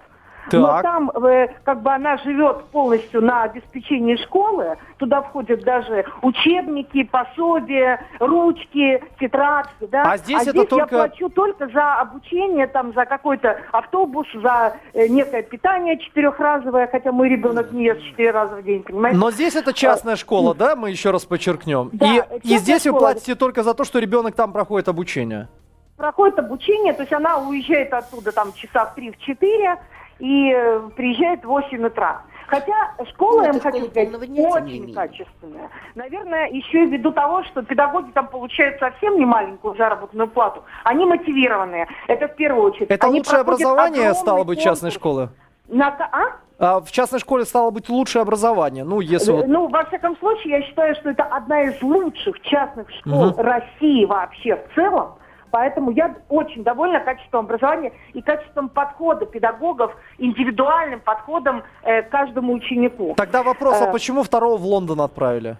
Но 0.53 0.67
Так. 0.67 0.83
там 0.83 1.11
э, 1.11 1.49
как 1.65 1.83
бы 1.83 1.93
она 1.93 2.17
живет 2.19 2.65
полностью 2.67 3.23
на 3.23 3.43
обеспечении 3.45 4.17
школы. 4.17 4.76
Туда 4.99 5.23
входят 5.23 5.62
даже 5.65 6.05
учебники, 6.23 7.03
пособия, 7.05 8.00
ручки, 8.21 9.03
тетрадки. 9.19 9.87
Да? 9.91 10.12
А 10.12 10.17
здесь 10.17 10.47
это 10.47 10.59
я 10.59 10.65
только- 10.65 10.87
плачу 10.97 11.29
только 11.29 11.69
за 11.69 11.95
обучение, 11.97 12.67
там, 12.67 12.93
за 12.95 13.05
какой-то 13.07 13.59
автобус, 13.73 14.26
за 14.35 14.76
э, 14.95 15.09
некое 15.09 15.43
питание 15.43 15.99
четырехразовое, 15.99 16.87
хотя 16.87 17.12
мой 17.12 17.29
ребенок 17.29 17.73
не 17.73 17.85
ест 17.85 18.03
четыре 18.03 18.31
раза 18.31 18.57
в 18.57 18.62
день, 18.62 18.83
понимаете? 18.83 19.19
Но 19.19 19.31
здесь 19.31 19.57
это 19.57 19.73
частная 19.73 20.17
школа, 20.17 20.55
да, 20.55 20.76
мы 20.76 20.91
еще 20.91 21.11
раз 21.11 21.25
подчеркнем. 21.25 21.91
Да, 21.93 22.07
и, 22.07 22.23
и 22.55 22.57
здесь 22.59 22.85
вы 22.85 22.91
школа. 22.91 23.00
платите 23.00 23.35
только 23.35 23.62
за 23.62 23.75
то, 23.75 23.85
что 23.85 23.99
ребенок 23.99 24.35
там 24.35 24.53
проходит 24.53 24.88
обучение. 24.88 25.49
проходит 25.97 26.38
обучение, 26.38 26.93
то 26.93 27.03
есть 27.03 27.12
она 27.12 27.38
уезжает 27.38 27.93
оттуда 27.93 28.31
там 28.33 28.53
часа 28.53 28.85
в 28.87 28.95
три, 28.95 29.11
в 29.11 29.19
четыре 29.19 29.76
и 30.19 30.53
э, 30.53 30.89
приезжает 30.97 31.45
в 31.45 31.49
8 31.49 31.85
утра. 31.87 32.23
Хотя 32.49 32.75
школа, 33.11 33.39
Ну, 33.39 33.43
я 33.43 33.51
это 33.51 33.59
вам 33.59 33.73
хочу 33.73 33.87
сказать, 33.91 34.15
очень 34.39 34.95
качественная. 34.95 35.69
Наверное, 35.97 36.47
еще 36.49 36.85
и 36.85 36.87
ввиду 36.87 37.11
того, 37.11 37.43
что 37.43 37.63
педагоги 37.63 38.13
там 38.13 38.29
получают 38.29 38.79
совсем 38.79 39.19
не 39.19 39.25
маленькую 39.25 39.75
заработную 39.77 40.29
плату. 40.29 40.63
Они 40.85 41.05
мотивированные. 41.07 41.89
Это 42.07 42.29
в 42.29 42.37
первую 42.37 42.71
очередь. 42.71 42.89
Это 42.89 43.09
Они 43.09 43.19
лучшее 43.19 43.41
образование 43.41 44.15
стало 44.15 44.45
быть 44.45 44.61
частной 44.61 44.93
школы? 44.93 45.31
на 45.69 45.91
ка- 45.91 46.09
а? 46.13 46.25
А 46.59 46.81
в 46.81 46.91
частной 46.93 47.19
школе 47.19 47.45
стало 47.45 47.71
быть 47.73 47.89
лучшее 47.89 48.23
образование. 48.23 48.85
Ну, 48.85 49.01
если 49.01 49.33
вот... 49.33 49.47
Ну, 49.49 49.67
во 49.67 49.85
всяком 49.87 50.17
случае, 50.17 50.59
я 50.61 50.63
считаю, 50.63 50.95
что 50.95 51.11
это 51.11 51.25
одна 51.25 51.63
из 51.65 51.83
лучших 51.83 52.41
частных 52.43 52.89
школ 52.93 53.31
Мгм. 53.31 53.41
России 53.41 54.05
вообще 54.05 54.55
в 54.55 54.75
целом. 54.77 55.17
Поэтому 55.57 55.91
я 55.91 56.15
очень 56.29 56.65
довольна 56.65 57.01
качеством 57.01 57.47
образования 57.47 57.91
и 58.13 58.21
качеством 58.21 58.69
подхода 58.69 59.25
педагогов, 59.25 59.91
индивидуальным 60.19 61.01
подходом 61.01 61.63
э, 61.83 62.03
к 62.03 62.11
каждому 62.11 62.53
ученику. 62.53 63.15
Тогда 63.17 63.43
вопрос, 63.43 63.81
а 63.81 63.87
Э, 63.87 63.93
почему 63.93 64.23
второго 64.23 64.59
в 64.59 64.67
Лондон 64.67 65.01
отправили? 65.01 65.57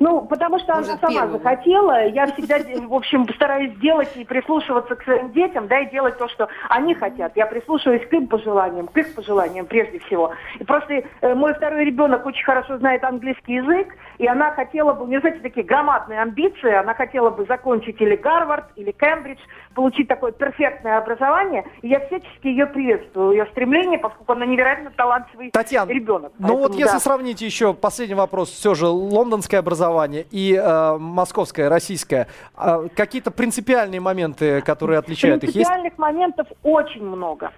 Ну, 0.00 0.22
потому 0.22 0.58
что 0.58 0.72
она 0.72 0.82
Может, 0.82 1.00
сама 1.00 1.12
первого. 1.12 1.38
захотела. 1.38 2.06
Я 2.06 2.26
всегда, 2.26 2.58
в 2.86 2.94
общем, 2.94 3.26
стараюсь 3.34 3.72
делать 3.78 4.10
и 4.16 4.24
прислушиваться 4.24 4.94
к 4.94 5.02
своим 5.04 5.32
детям, 5.32 5.68
да, 5.68 5.80
и 5.80 5.90
делать 5.90 6.18
то, 6.18 6.28
что 6.28 6.48
они 6.68 6.94
хотят. 6.94 7.32
Я 7.36 7.46
прислушиваюсь 7.46 8.06
к 8.08 8.12
им 8.12 8.26
пожеланиям, 8.26 8.86
к 8.88 8.96
их 8.96 9.14
пожеланиям 9.14 9.66
прежде 9.66 9.98
всего. 10.00 10.32
И 10.58 10.64
просто 10.64 11.02
э, 11.20 11.34
мой 11.34 11.54
второй 11.54 11.84
ребенок 11.84 12.24
очень 12.26 12.44
хорошо 12.44 12.78
знает 12.78 13.04
английский 13.04 13.54
язык, 13.54 13.88
и 14.18 14.26
она 14.26 14.52
хотела 14.52 14.92
бы, 14.92 15.04
у 15.04 15.06
нее, 15.08 15.20
знаете, 15.20 15.40
такие 15.40 15.64
громадные 15.66 16.20
амбиции, 16.22 16.72
она 16.72 16.94
хотела 16.94 17.30
бы 17.30 17.44
закончить 17.46 18.00
или 18.00 18.16
Гарвард, 18.16 18.66
или 18.76 18.92
Кембридж, 18.92 19.40
получить 19.74 20.08
такое 20.08 20.32
перфектное 20.32 20.98
образование. 20.98 21.64
И 21.82 21.88
я 21.88 22.00
всячески 22.06 22.46
ее 22.46 22.66
приветствую, 22.66 23.32
ее 23.32 23.46
стремление, 23.46 23.98
поскольку 23.98 24.32
она 24.32 24.46
невероятно 24.46 24.90
талантливый 24.90 25.50
Татьяна, 25.50 25.90
ребенок. 25.90 26.32
ну 26.38 26.48
вот 26.48 26.58
Поэтому, 26.58 26.78
если 26.80 26.96
да. 26.96 27.00
сравнить 27.00 27.40
еще 27.40 27.74
последний 27.74 28.14
вопрос, 28.14 28.50
все 28.50 28.74
же 28.74 28.86
лондонское 28.86 29.60
образование 29.60 29.81
и 30.30 30.54
э, 30.54 30.96
московское, 30.98 31.68
российское, 31.68 32.28
а 32.54 32.88
какие-то 32.88 33.30
принципиальные 33.30 34.00
моменты, 34.00 34.60
которые 34.62 34.98
отличают 34.98 35.42
их, 35.44 35.50
есть? 35.54 35.68
Принципиальных 35.68 35.98
моментов 35.98 36.46
очень 36.62 37.04
много. 37.04 37.50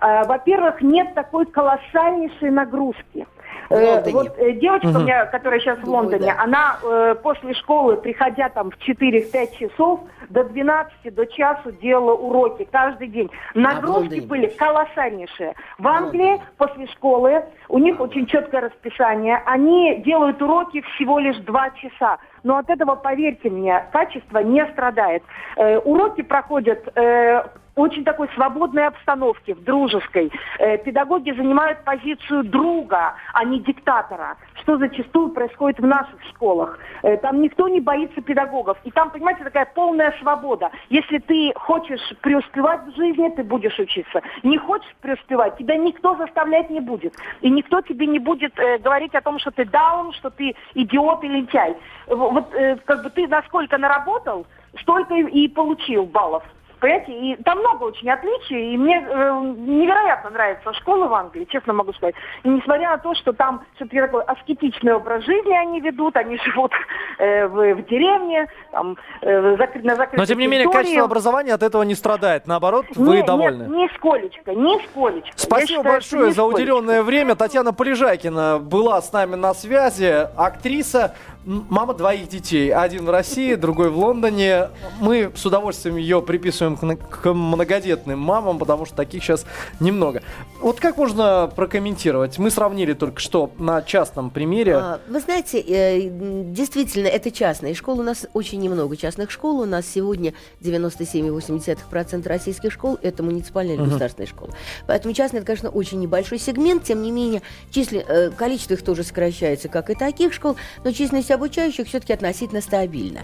Э, 0.00 0.24
Во-первых, 0.24 0.82
нет 0.82 1.14
такой 1.14 1.46
колоссальнейшей 1.46 2.50
нагрузки. 2.50 3.26
Э, 3.70 3.94
Лондоне. 3.94 4.12
Вот 4.14 4.38
э, 4.38 4.52
девочка 4.52 4.86
у 4.86 4.90
Мгм. 4.90 5.02
меня, 5.02 5.26
которая 5.26 5.60
сейчас 5.60 5.78
в 5.78 5.88
Лондоне, 5.88 6.26
да. 6.26 6.42
она 6.42 6.78
э, 6.82 7.14
после 7.22 7.54
школы, 7.54 7.96
приходя 7.96 8.48
там 8.48 8.72
в 8.72 8.78
4-5 8.78 9.56
часов, 9.58 10.00
до 10.28 10.44
12, 10.44 11.14
до 11.14 11.26
часу 11.26 11.70
делала 11.72 12.14
уроки 12.14 12.66
каждый 12.70 13.08
день. 13.08 13.30
Нагрузки 13.54 13.98
Лондоне 14.00 14.22
были 14.22 14.46
колоссальнейшие. 14.48 15.54
В 15.78 15.86
Англии 15.86 16.40
после 16.56 16.86
школы 16.88 17.44
у 17.68 17.78
них 17.78 18.00
очень 18.00 18.26
четкое 18.26 18.62
расписание. 18.62 19.40
Они 19.46 20.02
делают 20.04 20.42
уроки 20.42 20.82
всего 20.94 21.20
лишь 21.20 21.36
2 21.36 21.70
часа. 21.70 22.18
Но 22.42 22.56
от 22.56 22.68
этого, 22.70 22.96
поверьте 22.96 23.50
мне, 23.50 23.84
качество 23.92 24.38
не 24.38 24.66
страдает. 24.72 25.22
Э, 25.56 25.78
уроки 25.78 26.22
проходят 26.22 26.88
э, 26.96 27.44
очень 27.80 28.04
такой 28.04 28.28
свободной 28.34 28.86
обстановке, 28.86 29.54
в 29.54 29.64
дружеской. 29.64 30.30
Э, 30.58 30.78
педагоги 30.78 31.30
занимают 31.30 31.82
позицию 31.84 32.44
друга, 32.44 33.14
а 33.32 33.44
не 33.44 33.60
диктатора, 33.60 34.36
что 34.62 34.76
зачастую 34.78 35.30
происходит 35.30 35.80
в 35.80 35.86
наших 35.86 36.22
школах. 36.30 36.78
Э, 37.02 37.16
там 37.16 37.40
никто 37.40 37.68
не 37.68 37.80
боится 37.80 38.20
педагогов. 38.20 38.78
И 38.84 38.90
там, 38.90 39.10
понимаете, 39.10 39.44
такая 39.44 39.66
полная 39.74 40.14
свобода. 40.20 40.70
Если 40.90 41.18
ты 41.18 41.52
хочешь 41.56 42.00
преуспевать 42.20 42.82
в 42.86 42.96
жизни, 42.96 43.28
ты 43.30 43.42
будешь 43.42 43.78
учиться. 43.78 44.20
Не 44.42 44.58
хочешь 44.58 44.94
преуспевать, 45.00 45.56
тебя 45.56 45.76
никто 45.76 46.16
заставлять 46.16 46.70
не 46.70 46.80
будет. 46.80 47.14
И 47.40 47.50
никто 47.50 47.80
тебе 47.80 48.06
не 48.06 48.18
будет 48.18 48.58
э, 48.58 48.78
говорить 48.78 49.14
о 49.14 49.20
том, 49.20 49.38
что 49.38 49.50
ты 49.50 49.64
даун, 49.64 50.12
что 50.12 50.30
ты 50.30 50.54
идиот 50.74 51.24
и 51.24 51.28
лентяй. 51.28 51.76
Вот 52.06 52.54
э, 52.54 52.76
как 52.84 53.02
бы 53.02 53.10
ты 53.10 53.26
насколько 53.26 53.78
наработал, 53.78 54.46
столько 54.80 55.14
и 55.14 55.48
получил 55.48 56.04
баллов. 56.04 56.44
Понимаете, 56.80 57.12
и 57.12 57.42
там 57.42 57.58
много 57.58 57.84
очень 57.84 58.08
отличий, 58.10 58.74
и 58.74 58.76
мне 58.76 58.96
э, 58.96 59.40
невероятно 59.58 60.30
нравится 60.30 60.72
школа 60.74 61.08
в 61.08 61.14
Англии, 61.14 61.46
честно 61.50 61.74
могу 61.74 61.92
сказать. 61.92 62.14
И 62.42 62.48
несмотря 62.48 62.90
на 62.90 62.98
то, 62.98 63.14
что 63.14 63.32
там 63.32 63.62
все-таки 63.76 64.00
такой 64.00 64.22
аскетичный 64.22 64.94
образ 64.94 65.24
жизни 65.24 65.52
они 65.52 65.80
ведут, 65.80 66.16
они 66.16 66.38
живут 66.44 66.72
э, 67.18 67.46
в, 67.48 67.74
в 67.74 67.86
деревне, 67.86 68.48
там, 68.72 68.96
э, 69.20 69.56
закры- 69.56 69.82
на 69.82 69.94
закрытой 69.96 70.16
Но 70.20 70.24
тем 70.24 70.38
не 70.38 70.46
менее, 70.46 70.64
территории. 70.64 70.84
качество 70.84 71.04
образования 71.04 71.52
от 71.52 71.62
этого 71.62 71.82
не 71.82 71.94
страдает. 71.94 72.46
Наоборот, 72.46 72.86
вы 72.96 73.16
Нет, 73.16 73.26
довольны. 73.26 73.62
Нет, 73.64 73.92
нисколечко, 73.92 74.54
нисколечко. 74.54 75.32
Спасибо 75.36 75.66
считаю, 75.80 75.94
большое 75.94 76.32
за 76.32 76.44
уделенное 76.44 77.02
время. 77.02 77.34
Татьяна 77.34 77.74
Полежайкина 77.74 78.58
была 78.58 79.02
с 79.02 79.12
нами 79.12 79.34
на 79.34 79.52
связи, 79.52 80.28
актриса, 80.36 81.14
мама 81.44 81.94
двоих 81.94 82.28
детей. 82.28 82.72
Один 82.72 83.04
в 83.06 83.10
России, 83.10 83.54
другой 83.54 83.90
в 83.90 83.98
Лондоне. 83.98 84.68
Мы 85.00 85.30
с 85.34 85.44
удовольствием 85.44 85.96
ее 85.96 86.22
приписываем 86.22 86.69
к, 86.76 86.82
на- 86.82 86.96
к 86.96 87.32
многодетным 87.32 88.18
мамам, 88.18 88.58
потому 88.58 88.86
что 88.86 88.94
таких 88.96 89.22
сейчас 89.22 89.44
немного. 89.80 90.22
Вот 90.60 90.80
как 90.80 90.96
можно 90.96 91.50
прокомментировать? 91.54 92.38
Мы 92.38 92.50
сравнили 92.50 92.92
только 92.92 93.20
что 93.20 93.50
на 93.58 93.82
частном 93.82 94.30
примере. 94.30 94.76
А, 94.76 95.00
Вы 95.08 95.20
знаете, 95.20 95.58
э, 95.60 96.08
действительно, 96.52 97.06
это 97.08 97.30
частные 97.30 97.74
школы. 97.74 98.00
У 98.00 98.02
нас 98.04 98.26
очень 98.34 98.60
немного 98.60 98.96
частных 98.96 99.30
школ. 99.30 99.60
У 99.60 99.64
нас 99.64 99.86
сегодня 99.86 100.34
97,8% 100.60 102.26
российских 102.28 102.72
школ– 102.72 102.98
это 103.02 103.22
муниципальные 103.22 103.76
или 103.76 103.82
государственные 103.84 104.28
школы. 104.28 104.52
Поэтому 104.86 105.14
частные– 105.14 105.38
это, 105.40 105.46
конечно, 105.46 105.70
очень 105.70 106.00
небольшой 106.00 106.38
сегмент. 106.38 106.84
Тем 106.84 107.02
не 107.02 107.10
менее, 107.10 107.42
числе- 107.70 108.04
э, 108.06 108.30
количество 108.30 108.74
их 108.74 108.82
тоже 108.82 109.04
сокращается, 109.04 109.68
как 109.68 109.90
и 109.90 109.94
таких 109.94 110.32
школ, 110.32 110.56
но 110.84 110.92
численность 110.92 111.30
обучающих 111.30 111.86
все-таки 111.88 112.12
относительно 112.12 112.60
стабильна. 112.60 113.20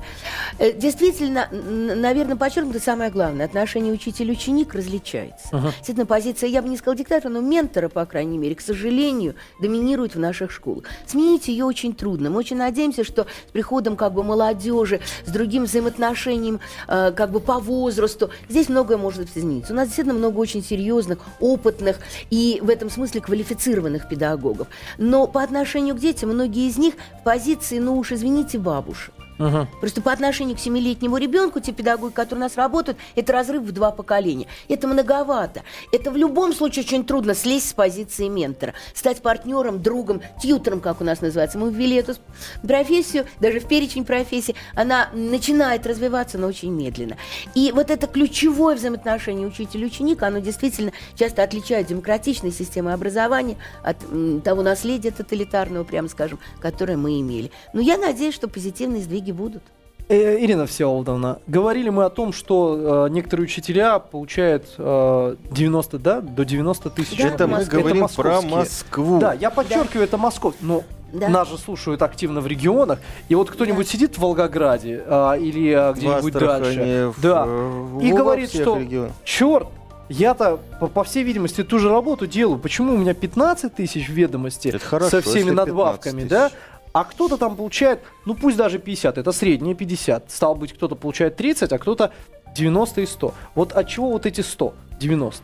Э, 0.58 0.72
Действительно, 0.72 1.48
наверное, 1.52 2.36
подчеркнуто 2.36 2.80
самое 2.80 3.10
главное. 3.10 3.35
Отношение 3.44 3.92
учитель-ученик 3.92 4.74
различается. 4.74 5.48
Действительно, 5.76 6.06
позиция, 6.06 6.48
я 6.48 6.62
бы 6.62 6.68
не 6.68 6.76
сказала 6.76 6.96
диктатора, 6.96 7.32
но 7.32 7.40
ментора, 7.40 7.88
по 7.88 8.04
крайней 8.06 8.38
мере, 8.38 8.54
к 8.54 8.60
сожалению, 8.60 9.34
доминирует 9.60 10.14
в 10.14 10.18
наших 10.18 10.50
школах. 10.50 10.84
Сменить 11.06 11.48
ее 11.48 11.64
очень 11.64 11.94
трудно. 11.94 12.30
Мы 12.30 12.38
очень 12.38 12.56
надеемся, 12.56 13.04
что 13.04 13.26
с 13.48 13.52
приходом 13.52 13.96
как 13.96 14.12
бы 14.12 14.22
молодежи, 14.22 15.00
с 15.24 15.30
другим 15.30 15.64
взаимоотношением 15.64 16.60
э, 16.88 17.12
как 17.12 17.30
бы 17.30 17.40
по 17.40 17.58
возрасту, 17.58 18.30
здесь 18.48 18.68
многое 18.68 18.98
может 18.98 19.36
измениться. 19.36 19.72
У 19.72 19.76
нас 19.76 19.86
действительно 19.86 20.18
много 20.18 20.38
очень 20.38 20.62
серьезных, 20.62 21.18
опытных 21.40 21.98
и 22.30 22.60
в 22.62 22.70
этом 22.70 22.90
смысле 22.90 23.20
квалифицированных 23.20 24.08
педагогов. 24.08 24.68
Но 24.98 25.26
по 25.26 25.42
отношению 25.42 25.94
к 25.94 26.00
детям 26.00 26.30
многие 26.30 26.68
из 26.68 26.78
них 26.78 26.94
в 27.20 27.24
позиции, 27.24 27.78
ну 27.78 27.98
уж 27.98 28.12
извините, 28.12 28.58
бабушек. 28.58 29.14
Мгм. 29.38 29.68
Просто 29.80 30.00
по 30.00 30.12
отношению 30.12 30.56
к 30.56 30.60
семилетнему 30.60 31.16
ребенку, 31.18 31.60
те 31.60 31.72
педагоги, 31.72 32.12
которые 32.12 32.42
у 32.42 32.44
нас 32.46 32.56
работают, 32.56 32.98
это 33.14 33.32
разрыв 33.32 33.62
в 33.62 33.72
два 33.72 33.90
поколения. 33.90 34.46
Это 34.68 34.86
многовато. 34.88 35.62
Это 35.92 36.10
в 36.10 36.16
любом 36.16 36.52
случае 36.52 36.84
очень 36.84 37.04
трудно 37.04 37.34
слезть 37.34 37.70
с 37.70 37.72
позиции 37.72 38.28
ментора, 38.28 38.74
стать 38.94 39.22
партнером, 39.22 39.82
другом, 39.82 40.22
тьютером, 40.40 40.80
как 40.80 41.00
у 41.00 41.04
нас 41.04 41.20
называется. 41.20 41.58
Мы 41.58 41.70
ввели 41.70 41.96
эту 41.96 42.14
профессию, 42.62 43.26
даже 43.40 43.60
в 43.60 43.68
перечень 43.68 44.04
профессий, 44.04 44.54
она 44.74 45.08
начинает 45.12 45.86
развиваться, 45.86 46.38
но 46.38 46.46
очень 46.46 46.70
медленно. 46.70 47.16
И 47.54 47.72
вот 47.74 47.90
это 47.90 48.06
ключевое 48.06 48.76
взаимоотношение 48.76 49.46
учитель-ученик, 49.46 50.22
оно 50.22 50.38
действительно 50.38 50.92
часто 51.14 51.42
отличает 51.42 51.86
демократичной 51.88 52.52
системы 52.52 52.92
образования 52.92 53.56
от 53.82 53.96
м, 54.10 54.40
того 54.40 54.62
наследия 54.62 55.10
тоталитарного, 55.10 55.84
прямо 55.84 56.08
скажем, 56.08 56.38
которое 56.60 56.96
мы 56.96 57.20
имели. 57.20 57.50
Но 57.72 57.80
я 57.80 57.98
надеюсь, 57.98 58.34
что 58.34 58.48
позитивные 58.48 59.02
сдвиги 59.02 59.25
будут. 59.32 59.62
Э, 60.08 60.38
Ирина 60.38 60.66
Всеволодовна, 60.66 61.40
говорили 61.48 61.88
мы 61.88 62.04
о 62.04 62.10
том, 62.10 62.32
что 62.32 63.06
э, 63.06 63.10
некоторые 63.10 63.44
учителя 63.44 63.98
получают 63.98 64.66
э, 64.78 65.36
90, 65.50 65.98
да, 65.98 66.20
до 66.20 66.44
90 66.44 66.90
тысяч. 66.90 67.18
Да, 67.18 67.26
это 67.28 67.46
мы 67.48 67.56
Москва. 67.58 67.78
говорим 67.80 67.96
про 67.96 68.02
московские. 68.02 68.54
Москву. 68.56 69.18
Да, 69.18 69.32
я 69.32 69.50
подчеркиваю, 69.50 70.04
это 70.04 70.16
Москва. 70.16 70.52
Но 70.60 70.84
Да. 71.12 71.28
нас 71.28 71.48
же 71.48 71.58
слушают 71.58 72.02
активно 72.02 72.40
в 72.40 72.46
регионах. 72.46 73.00
И 73.28 73.34
вот 73.34 73.50
кто-нибудь 73.50 73.88
сидит 73.88 74.16
в 74.16 74.20
Волгограде 74.20 75.02
а, 75.08 75.34
или 75.34 75.72
а, 75.72 75.92
где-нибудь 75.92 76.32
дальше. 76.34 77.12
в- 77.16 77.20
да. 77.20 77.44
в- 77.44 78.00
И 78.00 78.12
во 78.12 78.18
говорит, 78.18 78.50
что 78.50 78.78
регионах. 78.78 79.10
черт, 79.24 79.66
я-то, 80.08 80.60
по, 80.78 80.86
по 80.86 81.02
всей 81.02 81.24
видимости, 81.24 81.64
ту 81.64 81.80
же 81.80 81.88
работу 81.88 82.28
делаю. 82.28 82.60
Почему 82.60 82.94
у 82.94 82.96
меня 82.96 83.12
15 83.12 83.74
тысяч 83.74 84.06
в 84.08 84.12
ведомости 84.12 84.68
Это 84.68 84.78
хорошо, 84.78 85.10
со 85.10 85.20
всеми 85.20 85.34
если 85.38 85.50
15 85.50 85.66
надбавками, 85.74 86.22
да? 86.22 86.50
А 86.96 87.04
кто-то 87.04 87.36
там 87.36 87.56
получает, 87.56 88.00
ну 88.24 88.34
пусть 88.34 88.56
даже 88.56 88.78
50, 88.78 89.18
это 89.18 89.30
среднее 89.32 89.74
50. 89.74 90.30
Стало 90.30 90.54
быть, 90.54 90.72
кто-то 90.72 90.94
получает 90.94 91.36
30, 91.36 91.70
а 91.70 91.78
кто-то 91.78 92.10
90 92.56 93.02
и 93.02 93.06
100. 93.06 93.34
Вот 93.54 93.72
от 93.72 93.86
чего 93.86 94.12
вот 94.12 94.24
эти 94.24 94.40
100, 94.40 94.72
90? 94.98 95.42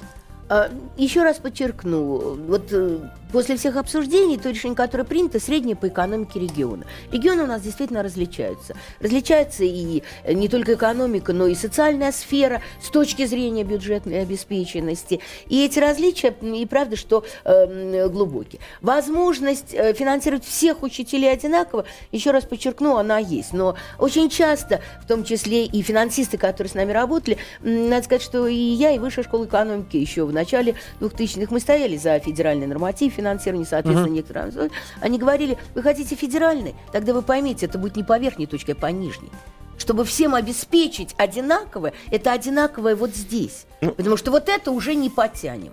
А, 0.48 0.70
Еще 0.96 1.22
раз 1.22 1.36
подчеркну, 1.36 2.36
вот 2.48 2.72
э, 2.72 3.00
после 3.32 3.56
всех 3.56 3.76
обсуждений, 3.76 4.36
то 4.36 4.50
решение, 4.50 4.76
которое 4.76 5.04
принято, 5.04 5.40
среднее 5.40 5.74
по 5.74 5.88
экономике 5.88 6.38
региона. 6.38 6.84
Регионы 7.10 7.44
у 7.44 7.46
нас 7.46 7.62
действительно 7.62 8.02
различаются. 8.02 8.74
Различается 9.00 9.64
и 9.64 10.02
э, 10.24 10.34
не 10.34 10.48
только 10.48 10.74
экономика, 10.74 11.32
но 11.32 11.46
и 11.46 11.54
социальная 11.54 12.12
сфера 12.12 12.60
с 12.82 12.90
точки 12.90 13.24
зрения 13.24 13.64
бюджетной 13.64 14.22
обеспеченности. 14.22 15.20
И 15.48 15.64
эти 15.64 15.78
различия, 15.78 16.34
и 16.42 16.66
правда, 16.66 16.96
что 16.96 17.24
э, 17.44 18.08
глубокие. 18.08 18.60
Возможность 18.82 19.72
э, 19.72 19.94
финансировать 19.94 20.44
всех 20.44 20.82
учителей 20.82 21.32
одинаково, 21.32 21.86
еще 22.12 22.30
раз 22.30 22.44
подчеркну, 22.44 22.96
она 22.96 23.18
есть. 23.18 23.52
Но 23.52 23.76
очень 23.98 24.28
часто, 24.28 24.82
в 25.02 25.06
том 25.06 25.24
числе 25.24 25.64
и 25.64 25.82
финансисты, 25.82 26.36
которые 26.36 26.70
с 26.70 26.74
нами 26.74 26.92
работали, 26.92 27.38
надо 27.62 28.04
сказать, 28.04 28.22
что 28.22 28.46
и 28.46 28.54
я, 28.54 28.90
и 28.90 28.98
Высшая 28.98 29.22
школа 29.22 29.46
экономики 29.46 29.96
еще 29.96 30.24
в 30.24 30.32
начале 30.32 30.76
2000-х 31.00 31.48
мы 31.50 31.58
стояли 31.58 31.96
за 31.96 32.18
федеральный 32.18 32.66
норматив 32.66 33.18
финансирования, 33.22 33.66
соответственно, 33.66 34.12
некоторые... 34.12 34.70
Они 35.00 35.18
говорили, 35.18 35.56
вы 35.74 35.82
хотите 35.82 36.14
федеральный? 36.14 36.74
Тогда 36.92 37.14
вы 37.14 37.22
поймите, 37.22 37.66
это 37.66 37.78
будет 37.78 37.96
не 37.96 38.02
по 38.02 38.18
верхней 38.18 38.46
точке, 38.46 38.72
а 38.72 38.74
по 38.74 38.86
нижней. 38.86 39.30
Чтобы 39.78 40.04
всем 40.04 40.34
обеспечить 40.34 41.14
одинаковое, 41.16 41.92
это 42.10 42.32
одинаковое 42.32 42.94
вот 42.94 43.10
здесь. 43.14 43.66
Потому 43.80 44.16
что 44.16 44.30
вот 44.30 44.48
это 44.48 44.70
уже 44.70 44.94
не 44.94 45.10
потянем. 45.10 45.72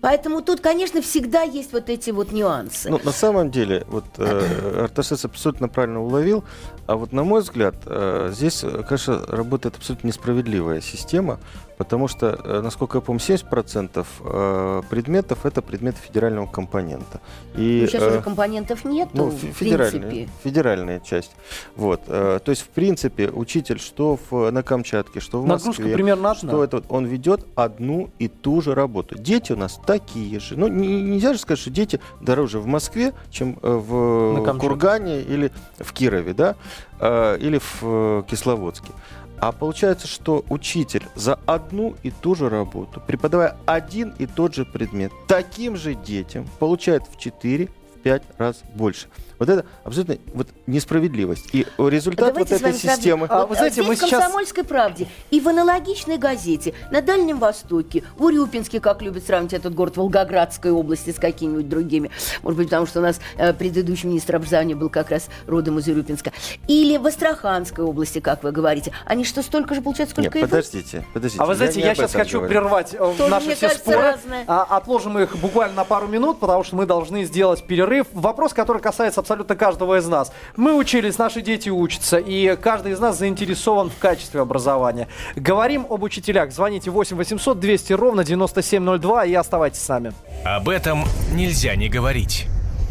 Поэтому 0.00 0.42
тут, 0.42 0.60
конечно, 0.60 1.02
всегда 1.02 1.42
есть 1.42 1.72
вот 1.72 1.90
эти 1.90 2.10
вот 2.10 2.30
нюансы. 2.30 2.88
Ну, 2.88 3.00
на 3.02 3.10
самом 3.10 3.50
деле, 3.50 3.84
вот 3.88 4.04
э, 4.18 4.82
Арташес 4.84 5.24
абсолютно 5.24 5.68
правильно 5.68 6.02
уловил, 6.02 6.44
а 6.88 6.96
вот 6.96 7.12
на 7.12 7.22
мой 7.22 7.42
взгляд, 7.42 7.74
э, 7.84 8.30
здесь, 8.32 8.64
э, 8.64 8.82
конечно, 8.82 9.20
работает 9.28 9.76
абсолютно 9.76 10.06
несправедливая 10.06 10.80
система, 10.80 11.38
потому 11.76 12.08
что, 12.08 12.40
э, 12.42 12.60
насколько 12.62 12.96
я 12.96 13.02
помню, 13.02 13.20
70% 13.20 14.06
э, 14.24 14.82
предметов 14.88 15.44
это 15.44 15.60
предметы 15.60 15.98
федерального 16.00 16.46
компонента. 16.46 17.20
И, 17.54 17.80
Ну, 17.82 17.86
сейчас 17.88 18.02
уже 18.04 18.22
компонентов 18.22 18.86
нет, 18.86 19.10
ну, 19.12 19.26
в 19.26 19.38
принципе. 19.38 20.28
федеральная 20.42 21.00
часть. 21.00 21.32
Вот, 21.76 22.04
то 22.06 22.40
есть, 22.46 22.62
в 22.62 22.68
принципе, 22.68 23.28
учитель, 23.28 23.78
что 23.78 24.18
в, 24.30 24.50
на 24.50 24.62
Камчатке, 24.62 25.20
что 25.20 25.42
в 25.42 25.46
Нагрузка 25.46 25.68
Москве, 25.82 25.92
примерно 25.94 26.30
одна. 26.30 26.48
что 26.48 26.64
это, 26.64 26.76
вот, 26.76 26.86
он 26.88 27.04
ведет 27.04 27.46
одну 27.54 28.08
и 28.18 28.28
ту 28.28 28.62
же 28.62 28.74
работу. 28.74 29.14
Дети 29.18 29.52
у 29.52 29.56
нас 29.56 29.78
такие 29.86 30.40
же. 30.40 30.56
Ну, 30.56 30.68
не- 30.68 31.02
нельзя 31.02 31.34
же 31.34 31.38
сказать, 31.38 31.60
что 31.60 31.68
дети 31.70 32.00
дороже 32.22 32.60
в 32.60 32.66
Москве, 32.66 33.12
чем 33.30 33.58
в. 33.60 34.42
Кургане 34.58 35.20
или 35.20 35.52
в 35.78 35.92
Кирове, 35.92 36.32
да, 36.32 36.56
Э, 37.00 37.36
или 37.40 37.58
в 37.58 37.82
э, 37.82 38.22
Кисловодске. 38.28 38.92
А 39.40 39.52
получается, 39.52 40.08
что 40.08 40.44
учитель 40.48 41.06
за 41.14 41.38
одну 41.46 41.94
и 42.02 42.10
ту 42.10 42.34
же 42.34 42.48
работу, 42.48 43.00
преподавая 43.06 43.56
один 43.66 44.12
и 44.18 44.26
тот 44.26 44.54
же 44.54 44.64
предмет, 44.64 45.12
таким 45.28 45.76
же 45.76 45.94
детям 45.94 46.44
получает 46.58 47.04
в 47.06 47.16
4 47.18 47.66
в 47.66 48.00
5 48.00 48.22
раз 48.38 48.62
больше. 48.74 49.06
Вот 49.38 49.48
это 49.48 49.64
абсолютно 49.84 50.18
вот 50.34 50.48
несправедливость. 50.66 51.48
И 51.52 51.66
результат 51.78 52.34
Давайте 52.34 52.54
вот 52.56 52.62
этой 52.62 52.78
системы... 52.78 53.26
А, 53.30 53.46
вы 53.46 53.54
знаете, 53.54 53.74
здесь 53.76 53.86
мы 53.86 53.94
в 53.94 53.98
сейчас- 53.98 54.22
«Комсомольской 54.22 54.64
правде» 54.64 55.06
и 55.30 55.40
в 55.40 55.48
аналогичной 55.48 56.18
газете 56.18 56.74
на 56.90 57.00
Дальнем 57.02 57.38
Востоке, 57.38 58.02
в 58.16 58.24
Урюпинске, 58.24 58.80
как 58.80 59.02
любят 59.02 59.24
сравнивать 59.24 59.54
этот 59.54 59.74
город 59.74 59.96
Волгоградской 59.96 60.70
области 60.70 61.10
с 61.10 61.16
какими-нибудь 61.16 61.68
другими, 61.68 62.10
может 62.42 62.56
быть, 62.58 62.66
потому 62.68 62.86
что 62.86 62.98
у 63.00 63.02
нас 63.02 63.20
э, 63.36 63.52
предыдущий 63.52 64.08
министр 64.08 64.36
образования 64.36 64.74
был 64.74 64.88
как 64.88 65.10
раз 65.10 65.28
родом 65.46 65.78
из 65.78 65.86
Урюпинска, 65.86 66.32
или 66.66 66.96
в 66.96 67.06
Астраханской 67.06 67.84
области, 67.84 68.18
как 68.20 68.42
вы 68.42 68.50
говорите, 68.50 68.92
они 69.04 69.24
что, 69.24 69.42
столько 69.42 69.74
же 69.74 69.82
получают, 69.82 70.10
Нет, 70.10 70.26
сколько 70.26 70.38
и 70.38 70.42
вы? 70.42 70.48
подождите, 70.48 71.04
подождите. 71.14 71.42
А 71.42 71.46
вы 71.46 71.54
знаете, 71.54 71.80
я, 71.80 71.90
об 71.92 71.96
сейчас 71.96 72.12
хочу 72.12 72.38
говорю. 72.38 72.50
прервать 72.52 72.94
э, 72.94 73.14
Тоже, 73.16 73.30
наши 73.30 73.54
все 73.54 73.68
кажется, 73.68 73.78
споры. 73.90 73.98
разное. 74.00 74.44
А, 74.46 74.64
отложим 74.64 75.18
их 75.18 75.36
буквально 75.36 75.76
на 75.76 75.84
пару 75.84 76.08
минут, 76.08 76.40
потому 76.40 76.64
что 76.64 76.74
мы 76.76 76.86
должны 76.86 77.24
сделать 77.24 77.64
перерыв. 77.64 78.06
Вопрос, 78.12 78.52
который 78.52 78.82
касается 78.82 79.20
абсолютно 79.28 79.56
каждого 79.56 79.98
из 79.98 80.06
нас. 80.06 80.32
Мы 80.56 80.74
учились, 80.74 81.18
наши 81.18 81.42
дети 81.42 81.68
учатся, 81.68 82.16
и 82.16 82.56
каждый 82.56 82.92
из 82.92 82.98
нас 82.98 83.18
заинтересован 83.18 83.90
в 83.90 83.98
качестве 83.98 84.40
образования. 84.40 85.06
Говорим 85.36 85.86
об 85.90 86.02
учителях. 86.02 86.50
Звоните 86.50 86.90
8 86.90 87.14
800 87.14 87.60
200 87.60 87.92
ровно 87.92 88.24
9702 88.24 89.26
и 89.26 89.34
оставайтесь 89.34 89.82
с 89.82 89.88
нами. 89.88 90.12
Об 90.46 90.70
этом 90.70 91.04
нельзя 91.34 91.76
не 91.76 91.90
говорить. 91.90 92.46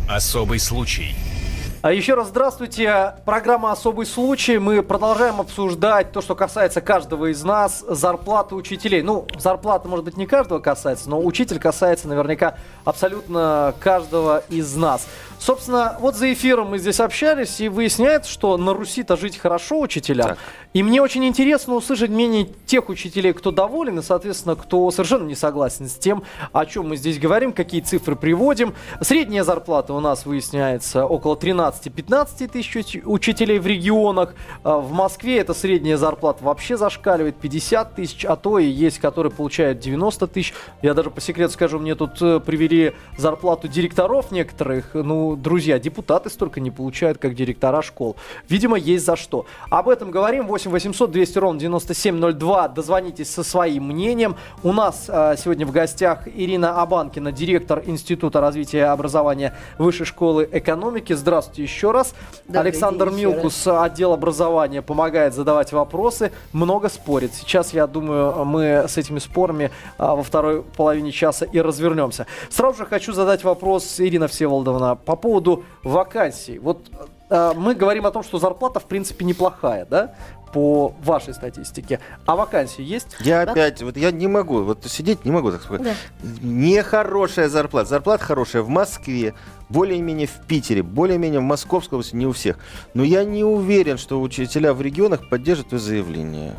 Особый 0.07 0.59
случай. 0.59 1.15
А 1.83 1.93
Еще 1.93 2.15
раз 2.15 2.27
здравствуйте. 2.27 3.13
Программа 3.23 3.71
«Особый 3.71 4.05
случай». 4.07 4.57
Мы 4.57 4.81
продолжаем 4.81 5.39
обсуждать 5.39 6.11
то, 6.11 6.21
что 6.21 6.35
касается 6.35 6.81
каждого 6.81 7.31
из 7.31 7.43
нас, 7.43 7.85
зарплаты 7.87 8.55
учителей. 8.55 9.03
Ну, 9.03 9.25
зарплата, 9.37 9.87
может 9.87 10.03
быть, 10.03 10.17
не 10.17 10.25
каждого 10.25 10.59
касается, 10.59 11.09
но 11.09 11.23
учитель 11.23 11.59
касается 11.59 12.07
наверняка 12.07 12.57
абсолютно 12.83 13.73
каждого 13.79 14.43
из 14.49 14.75
нас. 14.75 15.07
Собственно, 15.39 15.95
вот 15.99 16.15
за 16.15 16.33
эфиром 16.33 16.71
мы 16.71 16.77
здесь 16.79 16.99
общались, 16.99 17.61
и 17.61 17.69
выясняется, 17.69 18.29
что 18.29 18.57
на 18.57 18.73
Руси-то 18.73 19.15
жить 19.15 19.37
хорошо 19.37 19.79
учителям. 19.79 20.29
Так. 20.29 20.37
И 20.73 20.83
мне 20.83 21.01
очень 21.01 21.25
интересно 21.25 21.75
услышать 21.75 22.09
мнение 22.09 22.49
тех 22.65 22.89
учителей, 22.89 23.33
кто 23.33 23.51
доволен, 23.51 23.99
и, 23.99 24.01
соответственно, 24.01 24.55
кто 24.55 24.89
совершенно 24.91 25.25
не 25.25 25.35
согласен 25.35 25.87
с 25.87 25.93
тем, 25.93 26.23
о 26.51 26.65
чем 26.65 26.89
мы 26.89 26.97
здесь 26.97 27.19
говорим, 27.19 27.53
какие 27.53 27.81
цифры 27.81 28.15
приводим. 28.15 28.73
Средняя 29.01 29.43
зарплата 29.43 29.93
у 29.93 29.99
нас 29.99 30.25
выясняется 30.25 31.05
около 31.05 31.35
13-15 31.35 32.47
тысяч 32.47 32.75
уч- 32.75 33.01
учителей 33.05 33.59
в 33.59 33.67
регионах. 33.67 34.35
А 34.63 34.77
В 34.77 34.91
Москве 34.91 35.37
эта 35.39 35.53
средняя 35.53 35.97
зарплата 35.97 36.43
вообще 36.43 36.77
зашкаливает 36.77 37.37
50 37.37 37.95
тысяч, 37.95 38.25
а 38.25 38.35
то 38.35 38.59
и 38.59 38.65
есть, 38.65 38.99
которые 38.99 39.31
получают 39.31 39.79
90 39.79 40.27
тысяч. 40.27 40.53
Я 40.81 40.93
даже 40.93 41.09
по 41.09 41.21
секрету 41.21 41.53
скажу, 41.53 41.79
мне 41.79 41.95
тут 41.95 42.21
э, 42.21 42.39
привели 42.39 42.93
зарплату 43.17 43.67
директоров 43.67 44.31
некоторых. 44.31 44.91
Ну, 44.93 45.26
друзья, 45.35 45.79
депутаты 45.79 46.29
столько 46.29 46.59
не 46.59 46.71
получают, 46.71 47.17
как 47.17 47.35
директора 47.35 47.81
школ. 47.81 48.15
Видимо, 48.47 48.77
есть 48.77 49.05
за 49.05 49.15
что. 49.15 49.45
Об 49.69 49.89
этом 49.89 50.11
говорим. 50.11 50.47
8 50.47 50.71
800 50.71 51.11
200 51.11 51.37
ровно 51.39 51.59
9702. 51.59 52.67
Дозвонитесь 52.69 53.29
со 53.29 53.43
своим 53.43 53.85
мнением. 53.85 54.35
У 54.63 54.71
нас 54.71 55.05
э, 55.07 55.35
сегодня 55.37 55.65
в 55.65 55.71
гостях 55.71 56.27
Ирина 56.27 56.81
Абанкина, 56.81 57.31
директор 57.31 57.83
Института 57.85 58.39
развития 58.41 58.85
образования 58.85 59.53
Высшей 59.77 60.05
школы 60.05 60.47
экономики. 60.51 61.13
Здравствуйте 61.13 61.63
еще 61.63 61.91
раз. 61.91 62.13
Добрый 62.45 62.61
Александр 62.61 63.09
день 63.09 63.19
Милкус, 63.19 63.67
отдел 63.67 64.13
образования, 64.13 64.81
помогает 64.81 65.33
задавать 65.33 65.71
вопросы. 65.73 66.31
Много 66.53 66.89
спорит. 66.89 67.33
Сейчас, 67.33 67.73
я 67.73 67.87
думаю, 67.87 68.45
мы 68.45 68.85
с 68.87 68.97
этими 68.97 69.19
спорами 69.19 69.71
а, 69.97 70.15
во 70.15 70.23
второй 70.23 70.63
половине 70.63 71.11
часа 71.11 71.45
и 71.45 71.59
развернемся. 71.59 72.25
Сразу 72.49 72.77
же 72.79 72.85
хочу 72.85 73.13
задать 73.13 73.43
вопрос, 73.43 73.99
Ирина 73.99 74.27
Всеволодовна, 74.27 74.95
по 74.95 75.15
поводу 75.17 75.65
вакансий. 75.83 76.59
Вот 76.59 76.89
а, 77.29 77.53
мы 77.53 77.75
говорим 77.75 78.05
о 78.05 78.11
том, 78.11 78.23
что 78.23 78.39
зарплата, 78.39 78.79
в 78.79 78.85
принципе, 78.85 79.25
неплохая, 79.25 79.85
да? 79.85 80.13
По 80.53 80.95
вашей 81.03 81.33
статистике. 81.33 81.99
А 82.25 82.37
вакансии 82.37 82.81
есть? 82.81 83.17
Я 83.19 83.45
Да. 83.45 83.51
опять, 83.51 83.81
вот 83.81 83.97
я 83.97 84.11
не 84.11 84.27
могу, 84.27 84.63
вот 84.63 84.85
сидеть 84.85 85.25
не 85.25 85.31
могу 85.31 85.51
так 85.51 85.61
сказать. 85.61 85.83
Да. 85.83 85.93
Нехорошая 86.41 87.49
зарплата. 87.49 87.89
Зарплата 87.89 88.23
хорошая 88.23 88.61
в 88.61 88.69
Москве, 88.69 89.33
более-менее 89.69 90.27
в 90.27 90.45
Питере, 90.47 90.83
более-менее 90.83 91.41
в 91.41 91.43
Московской 91.43 91.97
области, 91.97 92.15
не 92.15 92.25
у 92.25 92.31
всех. 92.31 92.59
Но 92.93 93.03
я 93.03 93.25
не 93.25 93.43
уверен, 93.43 93.97
что 93.97 94.21
учителя 94.21 94.73
в 94.73 94.81
регионах 94.81 95.29
поддержат 95.29 95.67
это 95.67 95.79
заявление. 95.79 96.53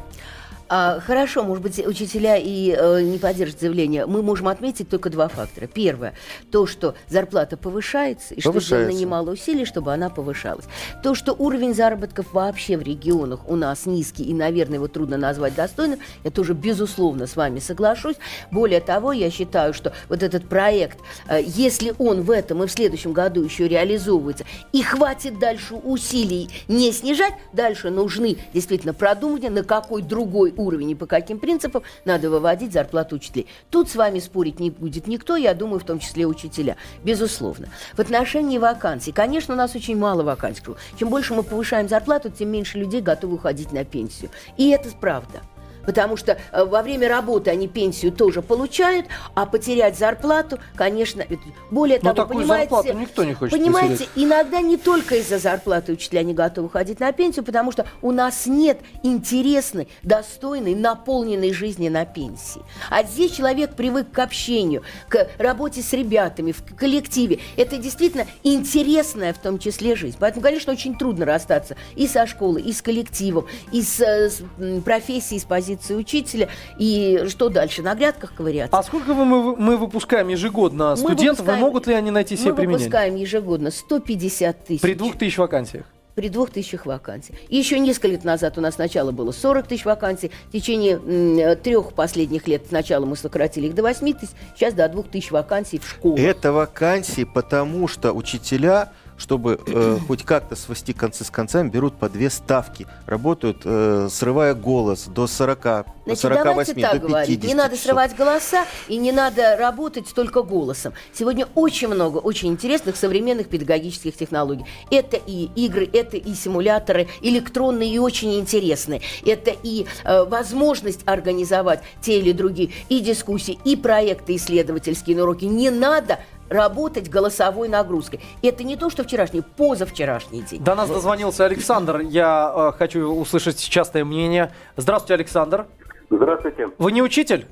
А, 0.70 1.00
хорошо, 1.00 1.44
может 1.44 1.62
быть, 1.62 1.78
учителя 1.86 2.36
и 2.36 2.76
э, 2.78 3.00
не 3.00 3.18
поддержат 3.18 3.60
заявление. 3.60 4.04
Мы 4.04 4.22
можем 4.22 4.48
отметить 4.48 4.90
только 4.90 5.08
два 5.08 5.28
фактора. 5.28 5.66
Первое, 5.66 6.12
то, 6.50 6.66
что 6.66 6.94
зарплата 7.08 7.56
повышается, 7.56 8.34
и 8.34 8.40
что 8.40 8.50
Повышается. 8.50 8.86
сделано 8.86 9.00
немало 9.00 9.30
усилий, 9.30 9.64
чтобы 9.64 9.94
она 9.94 10.10
повышалась. 10.10 10.66
То, 11.02 11.14
что 11.14 11.32
уровень 11.32 11.74
заработков 11.74 12.34
вообще 12.34 12.76
в 12.76 12.82
регионах 12.82 13.48
у 13.48 13.56
нас 13.56 13.86
низкий, 13.86 14.24
и, 14.24 14.34
наверное, 14.34 14.74
его 14.74 14.88
трудно 14.88 15.16
назвать 15.16 15.54
достойным, 15.54 16.00
я 16.22 16.30
тоже, 16.30 16.52
безусловно, 16.52 17.26
с 17.26 17.36
вами 17.36 17.60
соглашусь. 17.60 18.16
Более 18.50 18.80
того, 18.80 19.12
я 19.12 19.30
считаю, 19.30 19.72
что 19.72 19.94
вот 20.10 20.22
этот 20.22 20.48
проект, 20.48 20.98
э, 21.28 21.40
если 21.42 21.94
он 21.98 22.22
в 22.22 22.30
этом 22.30 22.62
и 22.62 22.66
в 22.66 22.70
следующем 22.70 23.14
году 23.14 23.42
еще 23.42 23.68
реализовывается, 23.68 24.44
и 24.72 24.82
хватит 24.82 25.38
дальше 25.38 25.76
усилий 25.76 26.50
не 26.68 26.92
снижать, 26.92 27.34
дальше 27.54 27.88
нужны 27.88 28.36
действительно 28.52 28.92
продумывания, 28.92 29.48
на 29.50 29.62
какой 29.64 30.02
другой 30.02 30.52
уровень 30.58 30.90
и 30.90 30.94
по 30.94 31.06
каким 31.06 31.38
принципам 31.38 31.82
надо 32.04 32.30
выводить 32.30 32.72
зарплату 32.72 33.16
учителей. 33.16 33.46
Тут 33.70 33.88
с 33.88 33.96
вами 33.96 34.18
спорить 34.18 34.60
не 34.60 34.70
будет 34.70 35.06
никто, 35.06 35.36
я 35.36 35.54
думаю, 35.54 35.80
в 35.80 35.84
том 35.84 35.98
числе 35.98 36.26
учителя. 36.26 36.76
Безусловно. 37.04 37.68
В 37.94 38.00
отношении 38.00 38.58
вакансий, 38.58 39.12
конечно, 39.12 39.54
у 39.54 39.56
нас 39.56 39.74
очень 39.74 39.96
мало 39.96 40.22
вакансий. 40.22 40.62
Чем 40.98 41.08
больше 41.08 41.34
мы 41.34 41.42
повышаем 41.42 41.88
зарплату, 41.88 42.30
тем 42.30 42.50
меньше 42.50 42.78
людей 42.78 43.00
готовы 43.00 43.36
уходить 43.36 43.72
на 43.72 43.84
пенсию. 43.84 44.30
И 44.56 44.70
это 44.70 44.88
правда. 45.00 45.42
Потому 45.88 46.18
что 46.18 46.36
э, 46.52 46.64
во 46.66 46.82
время 46.82 47.08
работы 47.08 47.48
они 47.48 47.66
пенсию 47.66 48.12
тоже 48.12 48.42
получают, 48.42 49.06
а 49.32 49.46
потерять 49.46 49.96
зарплату, 49.96 50.58
конечно, 50.76 51.24
более 51.70 51.98
Но 52.02 52.12
того, 52.12 52.28
понимаете, 52.28 52.68
зарплату 52.68 52.92
никто 52.92 53.24
не 53.24 53.32
хочет 53.32 53.58
понимаете, 53.58 54.04
потерять. 54.04 54.10
иногда 54.14 54.60
не 54.60 54.76
только 54.76 55.16
из-за 55.16 55.38
зарплаты 55.38 55.92
учителя 55.92 56.22
не 56.24 56.34
готовы 56.34 56.68
ходить 56.68 57.00
на 57.00 57.10
пенсию, 57.12 57.42
потому 57.42 57.72
что 57.72 57.86
у 58.02 58.12
нас 58.12 58.44
нет 58.44 58.80
интересной, 59.02 59.88
достойной, 60.02 60.74
наполненной 60.74 61.54
жизни 61.54 61.88
на 61.88 62.04
пенсии. 62.04 62.60
А 62.90 63.02
здесь 63.02 63.32
человек 63.32 63.74
привык 63.74 64.12
к 64.12 64.18
общению, 64.18 64.82
к 65.08 65.26
работе 65.38 65.80
с 65.80 65.94
ребятами, 65.94 66.52
в 66.52 66.76
коллективе. 66.76 67.38
Это 67.56 67.78
действительно 67.78 68.26
интересная 68.42 69.32
в 69.32 69.38
том 69.38 69.58
числе 69.58 69.96
жизнь. 69.96 70.18
Поэтому, 70.20 70.42
конечно, 70.42 70.70
очень 70.70 70.98
трудно 70.98 71.24
расстаться 71.24 71.76
и 71.96 72.06
со 72.06 72.26
школой, 72.26 72.60
и 72.60 72.74
с 72.74 72.82
коллективом, 72.82 73.46
и 73.72 73.80
с, 73.80 73.98
э, 74.00 74.28
с, 74.28 74.42
профессией, 74.84 75.40
с 75.40 75.44
позиции 75.78 75.94
учителя. 75.94 76.48
И 76.78 77.24
что 77.28 77.48
дальше? 77.48 77.82
На 77.82 77.94
грядках 77.94 78.34
ковыряться? 78.34 78.76
А 78.76 78.82
сколько 78.82 79.14
вы- 79.14 79.24
мы, 79.24 79.56
мы 79.56 79.76
выпускаем 79.76 80.28
ежегодно 80.28 80.90
Мы 80.90 80.96
студентов, 80.96 81.46
и 81.46 81.48
выпускаем- 81.50 81.60
могут 81.60 81.86
ли 81.86 81.94
они 81.94 82.10
найти 82.10 82.36
себе 82.36 82.50
Мы 82.50 82.56
применение? 82.56 82.86
выпускаем 82.88 83.16
ежегодно 83.16 83.70
150 83.70 84.64
тысяч. 84.64 84.80
При 84.80 84.94
двух 84.94 85.16
тысяч 85.16 85.38
вакансиях. 85.38 85.84
при 86.14 86.30
двух 86.30 86.50
тысячах 86.50 86.84
вакансий. 86.84 87.32
И 87.48 87.56
еще 87.56 87.78
несколько 87.78 88.08
лет 88.08 88.24
назад 88.24 88.58
у 88.58 88.60
нас 88.60 88.74
сначала 88.74 89.12
было 89.12 89.30
40 89.30 89.68
тысяч 89.68 89.84
вакансий. 89.84 90.32
В 90.48 90.50
течение 90.50 91.54
трех 91.54 91.92
последних 91.92 92.48
лет 92.48 92.62
сначала 92.68 93.04
мы 93.06 93.14
сократили 93.14 93.68
их 93.68 93.76
до 93.76 93.82
8 93.82 94.14
тысяч, 94.14 94.32
сейчас 94.56 94.74
до 94.74 94.88
2 94.88 95.04
тысяч 95.12 95.30
вакансий 95.30 95.78
в 95.78 95.88
школах. 95.88 96.18
Это 96.18 96.50
вакансии, 96.50 97.22
потому 97.22 97.86
что 97.86 98.10
учителя, 98.12 98.90
чтобы 99.18 99.60
э, 99.66 99.98
хоть 100.06 100.22
как-то 100.22 100.56
свести 100.56 100.92
концы 100.92 101.24
с 101.24 101.30
концами, 101.30 101.68
берут 101.68 101.94
по 101.98 102.08
две 102.08 102.30
ставки. 102.30 102.86
Работают, 103.06 103.62
э, 103.64 104.08
срывая 104.10 104.54
голос 104.54 105.04
до 105.06 105.26
40, 105.26 105.62
до 105.62 105.84
Значит, 106.14 106.22
48, 106.22 106.44
давайте 106.44 106.74
так 106.74 106.92
до 106.92 106.98
50 106.98 107.02
говорить. 107.02 107.44
Не 107.44 107.54
надо 107.54 107.70
часов. 107.70 107.86
срывать 107.86 108.16
голоса 108.16 108.64
и 108.88 108.96
не 108.96 109.12
надо 109.12 109.56
работать 109.56 110.12
только 110.14 110.42
голосом. 110.42 110.92
Сегодня 111.12 111.46
очень 111.54 111.88
много 111.88 112.18
очень 112.18 112.48
интересных 112.48 112.96
современных 112.96 113.48
педагогических 113.48 114.16
технологий. 114.16 114.64
Это 114.90 115.16
и 115.16 115.50
игры, 115.54 115.88
это 115.92 116.16
и 116.16 116.34
симуляторы, 116.34 117.08
электронные 117.20 117.90
и 117.90 117.98
очень 117.98 118.38
интересные. 118.38 119.02
Это 119.24 119.52
и 119.62 119.86
э, 120.04 120.24
возможность 120.24 121.00
организовать 121.06 121.80
те 122.00 122.18
или 122.18 122.32
другие 122.32 122.70
и 122.88 123.00
дискуссии, 123.00 123.58
и 123.64 123.76
проекты 123.76 124.36
исследовательские 124.36 125.16
на 125.16 125.22
уроки. 125.22 125.44
Не 125.44 125.70
надо 125.70 126.18
работать 126.48 127.08
голосовой 127.08 127.68
нагрузкой. 127.68 128.20
Это 128.42 128.64
не 128.64 128.76
то, 128.76 128.90
что 128.90 129.04
вчерашний, 129.04 129.42
позавчерашний 129.42 130.42
день. 130.42 130.62
До 130.62 130.74
нас 130.74 130.88
дозвонился 130.88 131.44
Александр. 131.44 132.00
Я 132.00 132.72
э, 132.74 132.78
хочу 132.78 133.06
услышать 133.08 133.58
частое 133.60 134.04
мнение. 134.04 134.52
Здравствуйте, 134.76 135.14
Александр. 135.14 135.66
Здравствуйте. 136.10 136.68
Вы 136.78 136.92
не 136.92 137.02
учитель? 137.02 137.46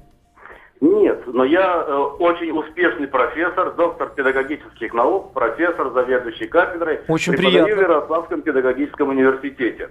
Нет, 0.81 1.23
но 1.27 1.45
я 1.45 1.85
э, 1.87 1.95
очень 2.19 2.51
успешный 2.51 3.09
профессор, 3.09 3.73
доктор 3.75 4.11
педагогических 4.11 4.92
наук, 4.92 5.33
профессор, 5.33 5.90
заведующий 5.92 6.47
кафедрой. 6.47 7.01
Очень 7.09 7.33
приятно. 7.33 7.75
в 7.75 7.81
Ярославском 7.81 8.42
педагогическом 8.42 9.09
университете. 9.09 9.90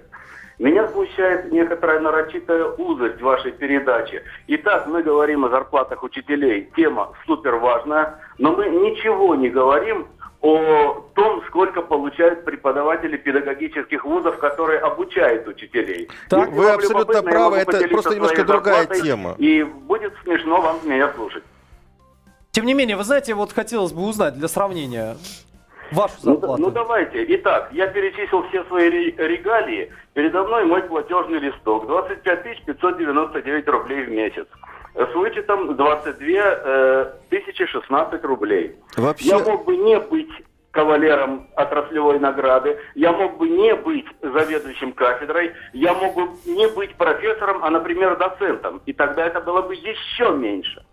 Меня 0.58 0.88
смущает 0.88 1.52
некоторая 1.52 2.00
нарочитая 2.00 2.64
узость 2.64 3.20
вашей 3.20 3.52
передачи. 3.52 4.22
Итак, 4.46 4.86
мы 4.86 5.02
говорим 5.02 5.44
о 5.44 5.50
зарплатах 5.50 6.02
учителей. 6.02 6.70
Тема 6.76 7.12
супер 7.26 7.56
важная, 7.56 8.20
но 8.38 8.56
мы 8.56 8.68
ничего 8.68 9.34
не 9.34 9.50
говорим 9.50 10.06
о 10.46 11.04
том, 11.14 11.42
сколько 11.48 11.82
получают 11.82 12.44
преподаватели 12.44 13.16
педагогических 13.16 14.04
вузов, 14.04 14.38
которые 14.38 14.78
обучают 14.78 15.48
учителей. 15.48 16.08
Так, 16.28 16.46
Если 16.46 16.58
вы 16.58 16.70
абсолютно 16.70 17.22
правы, 17.22 17.56
это 17.56 17.88
просто 17.88 18.14
немножко 18.14 18.44
другая 18.44 18.86
тема. 18.86 19.34
И 19.38 19.64
будет 19.64 20.12
смешно 20.22 20.60
вам 20.60 20.76
меня 20.84 21.12
слушать. 21.16 21.42
Тем 22.52 22.64
не 22.64 22.74
менее, 22.74 22.96
вы 22.96 23.02
знаете, 23.04 23.34
вот 23.34 23.52
хотелось 23.52 23.92
бы 23.92 24.02
узнать 24.06 24.34
для 24.38 24.46
сравнения 24.48 25.16
вашу 25.90 26.14
Ну, 26.22 26.32
зарплату. 26.32 26.62
ну 26.62 26.70
давайте. 26.70 27.24
Итак, 27.36 27.68
я 27.72 27.88
перечислил 27.88 28.46
все 28.48 28.62
свои 28.64 28.88
ре- 28.88 29.10
регалии. 29.28 29.92
Передо 30.14 30.44
мной 30.44 30.64
мой 30.64 30.82
платежный 30.82 31.40
листок. 31.40 31.86
25 31.86 32.64
599 32.64 33.68
рублей 33.68 34.04
в 34.04 34.10
месяц. 34.10 34.46
С 34.96 35.14
вычетом 35.14 35.76
22 35.76 36.26
э, 36.28 37.12
тысячи 37.28 37.66
16 37.66 38.24
рублей. 38.24 38.76
Вообще, 38.96 39.28
Я 39.28 39.38
мог 39.38 39.66
бы 39.66 39.76
не 39.76 40.00
быть 40.00 40.30
кавалером 40.70 41.48
отраслевой 41.54 42.18
награды, 42.18 42.78
я 42.94 43.12
мог 43.12 43.38
бы 43.38 43.48
не 43.48 43.74
быть 43.74 44.06
заведующим 44.22 44.92
кафедрой, 44.92 45.52
я 45.72 45.94
мог 45.94 46.14
бы 46.14 46.28
не 46.46 46.68
быть 46.68 46.94
профессором, 46.96 47.64
а, 47.64 47.70
например, 47.70 48.16
доцентом. 48.18 48.82
И 48.86 48.92
тогда 48.92 49.26
это 49.26 49.40
было 49.40 49.62
бы 49.62 49.74
еще 49.74 50.30
меньше. 50.30 50.84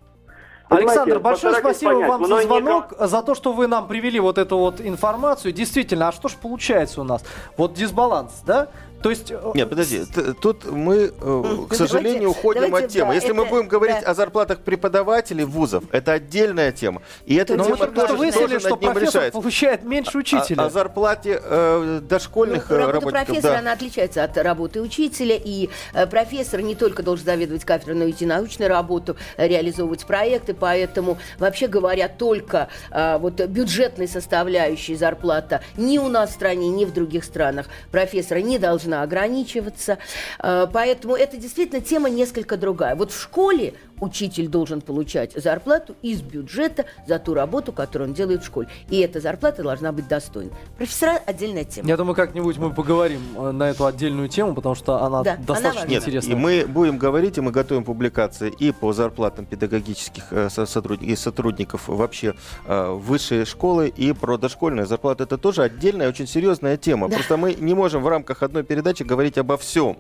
Александр, 0.70 1.20
большое 1.20 1.56
спасибо 1.56 1.92
понять, 1.92 2.10
вам 2.10 2.26
за 2.26 2.42
звонок, 2.42 2.94
за 2.98 3.22
то, 3.22 3.36
что 3.36 3.52
вы 3.52 3.68
нам 3.68 3.88
привели 3.88 4.20
вот 4.20 4.38
эту 4.38 4.58
вот 4.58 4.82
информацию. 4.82 5.52
Действительно, 5.52 6.08
а 6.08 6.12
что 6.12 6.30
ж 6.30 6.34
получается 6.34 7.02
у 7.02 7.04
нас? 7.04 7.24
Вот 7.58 7.74
дисбаланс, 7.74 8.42
да? 8.46 8.70
То 9.04 9.10
есть... 9.10 9.32
э, 9.32 9.52
Нет, 9.54 9.70
подожди, 9.70 10.04
тут 10.42 10.66
мы, 10.66 11.12
э, 11.20 11.44
к 11.70 11.74
сожалению, 11.76 12.22
давайте- 12.22 12.40
уходим 12.40 12.62
давайте, 12.62 12.86
от 12.88 12.92
темы. 12.94 13.08
да, 13.10 13.14
Если 13.16 13.32
мы 13.34 13.44
это- 13.44 13.52
будем 13.52 13.68
говорить 13.68 13.98
да. 14.02 14.12
о 14.12 14.14
зарплатах 14.14 14.60
преподавателей 14.60 15.44
вузов, 15.44 15.84
это 15.92 16.14
отдельная 16.14 16.72
тема. 16.72 17.02
И 17.26 17.36
эта 17.36 17.56
Ну, 17.56 17.66
тема 17.66 17.78
мы 17.80 17.88
тоже, 17.88 18.14
выяснили, 18.16 18.46
тоже 18.46 18.60
что 18.62 18.78
профессор 18.78 19.04
решается. 19.04 19.40
получает 19.42 19.84
меньше 19.84 20.18
О, 20.18 20.22
учителя. 20.22 20.64
о 20.64 20.70
зарплате 20.70 21.42
э, 21.44 22.00
дошкольных 22.08 22.70
Ну, 22.70 22.76
э, 22.76 22.80
работа 22.80 22.94
работников. 22.94 23.28
профессора, 23.28 23.54
да. 23.54 23.60
она 23.60 23.72
отличается 23.74 24.24
от 24.24 24.38
работы 24.38 24.80
учителя, 24.82 25.36
и 25.36 25.70
э, 25.94 26.08
профессор 26.08 26.62
не 26.62 26.76
только 26.76 27.04
должен 27.04 27.26
заведовать 27.26 27.66
кафедрой, 27.66 27.96
но 27.98 28.06
и 28.06 28.12
идти 28.12 28.26
научную 28.26 28.70
работу, 28.70 29.18
реализовывать 29.36 30.06
проекты, 30.06 30.54
поэтому, 30.54 31.18
вообще 31.40 31.68
говоря, 31.68 32.08
только 32.08 32.70
э, 32.90 33.18
вот 33.18 33.42
бюджетной 33.42 34.08
составляющей 34.08 34.96
зарплата 34.96 35.62
ни 35.76 35.98
у 35.98 36.08
нас 36.08 36.30
в 36.30 36.34
стране, 36.34 36.70
ни 36.70 36.86
в 36.86 36.94
других 36.94 37.26
странах 37.26 37.68
профессора 37.92 38.40
не 38.40 38.58
должна 38.60 38.93
ограничиваться, 39.02 39.98
Э, 40.40 40.68
поэтому 40.72 41.16
это 41.16 41.38
действительно 41.38 41.82
тема 41.82 42.10
несколько 42.10 42.58
другая. 42.58 42.96
Вот 42.96 43.12
в 43.12 43.20
школе 43.20 43.74
учитель 44.04 44.48
должен 44.48 44.82
получать 44.82 45.34
зарплату 45.34 45.96
из 46.02 46.22
бюджета 46.22 46.86
за 47.08 47.20
ту 47.20 47.34
работу, 47.34 47.72
которую 47.72 48.10
он 48.10 48.14
делает 48.14 48.44
в 48.44 48.46
школе, 48.46 48.68
и 48.90 49.00
эта 49.00 49.20
зарплата 49.20 49.64
должна 49.64 49.92
быть 49.92 50.08
достойной. 50.08 50.52
Профессора 50.78 51.20
отдельная 51.26 51.64
тема. 51.64 51.88
Я 51.88 51.98
думаю, 51.98 52.16
как-нибудь 52.16 52.58
мы 52.58 52.72
поговорим 52.74 53.22
э, 53.38 53.52
на 53.52 53.70
эту 53.70 53.86
отдельную 53.86 54.28
тему, 54.30 54.54
потому 54.54 54.76
что 54.76 55.02
она 55.04 55.24
Да, 55.24 55.34
она 55.34 55.44
достаточно. 55.46 55.88
Нет, 55.88 56.04
интересная. 56.04 56.36
и 56.36 56.40
мы 56.40 56.66
будем 56.68 56.98
говорить, 56.98 57.38
и 57.38 57.42
мы 57.42 57.52
готовим 57.52 57.84
публикации 57.84 58.52
и 58.60 58.72
по 58.72 58.94
зарплатам 58.94 59.46
педагогических 59.46 60.26
э, 60.32 60.50
со- 60.50 60.66
сотруд- 60.66 61.04
и 61.04 61.16
сотрудников 61.16 61.88
вообще 61.88 62.36
э, 62.68 62.92
высшей 62.92 63.46
школы, 63.46 63.88
и 63.88 64.14
про 64.14 64.38
дошкольную 64.38 64.86
зарплату. 64.88 65.24
Это 65.24 65.38
тоже 65.38 65.64
отдельная, 65.64 66.10
очень 66.10 66.28
серьезная 66.28 66.78
тема. 66.78 67.10
Просто 67.10 67.38
мы 67.38 67.54
не 67.54 67.74
можем 67.74 68.04
в 68.04 68.08
рамках 68.08 68.44
одной 68.44 68.64
передачи 68.64 69.04
говорить 69.04 69.38
обо 69.38 69.58
всем. 69.58 69.98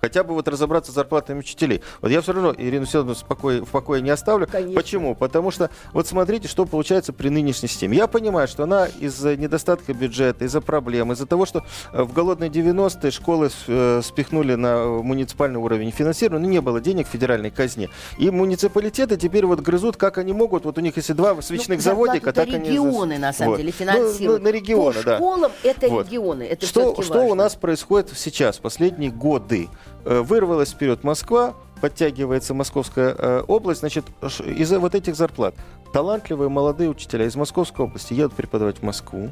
Хотя 0.00 0.24
бы 0.24 0.34
вот 0.34 0.48
разобраться 0.48 0.92
с 0.92 0.94
зарплатами 0.94 1.38
учителей. 1.40 1.82
Вот 2.00 2.10
я 2.10 2.20
все 2.20 2.32
равно 2.32 2.54
Ирину 2.56 2.86
Федоровну 2.86 3.14
в 3.14 3.24
покое, 3.24 3.62
в 3.64 3.70
покое 3.70 4.02
не 4.02 4.10
оставлю. 4.10 4.46
Конечно. 4.46 4.74
Почему? 4.74 5.14
Потому 5.14 5.50
что 5.50 5.70
вот 5.92 6.06
смотрите, 6.06 6.48
что 6.48 6.66
получается 6.66 7.12
при 7.12 7.28
нынешней 7.28 7.68
системе. 7.68 7.96
Я 7.96 8.06
понимаю, 8.06 8.48
что 8.48 8.64
она 8.64 8.86
из-за 8.86 9.36
недостатка 9.36 9.94
бюджета, 9.94 10.44
из-за 10.44 10.60
проблем, 10.60 11.12
из-за 11.12 11.26
того, 11.26 11.46
что 11.46 11.64
э, 11.92 12.02
в 12.02 12.12
голодные 12.12 12.50
90-е 12.50 13.10
школы 13.10 13.50
э, 13.66 14.00
спихнули 14.02 14.54
на 14.54 14.86
муниципальный 14.86 15.58
уровень 15.58 15.90
финансирования, 15.90 16.44
ну, 16.44 16.50
не 16.50 16.60
было 16.60 16.80
денег 16.80 17.08
в 17.08 17.10
федеральной 17.10 17.50
казне. 17.50 17.88
И 18.18 18.30
муниципалитеты 18.30 19.16
теперь 19.16 19.46
вот 19.46 19.60
грызут, 19.60 19.96
как 19.96 20.18
они 20.18 20.32
могут. 20.32 20.64
Вот 20.64 20.78
у 20.78 20.80
них 20.80 20.96
если 20.96 21.12
два 21.12 21.40
свечных 21.42 21.78
Ну, 21.78 21.82
заводика, 21.82 22.32
так 22.32 22.48
они... 22.48 22.70
регионы, 22.70 23.18
на 23.18 23.32
самом 23.32 23.52
Вот. 23.52 23.56
деле, 23.58 23.72
Ну, 23.78 23.84
финансируют. 23.84 24.42
Ну, 24.42 24.48
на 24.48 24.52
регионы, 24.52 24.98
По 25.00 25.04
да. 25.04 25.16
школам 25.16 25.52
это 25.62 25.88
Вот. 25.88 26.06
регионы. 26.06 26.42
Это 26.44 26.66
что, 26.66 27.02
что 27.02 27.22
у 27.22 27.34
нас 27.34 27.54
происходит 27.54 28.12
сейчас, 28.16 28.58
последние 28.58 29.10
годы? 29.10 29.68
Э, 30.06 30.20
Вырвалась 30.20 30.70
вперед 30.70 31.02
Москва, 31.02 31.54
подтягивается 31.80 32.54
Московская 32.54 33.14
э, 33.18 33.42
область, 33.48 33.80
значит, 33.80 34.04
из-за 34.44 34.78
вот 34.78 34.94
этих 34.94 35.16
зарплат 35.16 35.54
талантливые 35.92 36.50
молодые 36.50 36.90
учителя 36.90 37.24
из 37.24 37.36
Московской 37.36 37.86
области 37.86 38.12
едут 38.12 38.34
преподавать 38.34 38.78
в 38.78 38.82
Москву. 38.82 39.30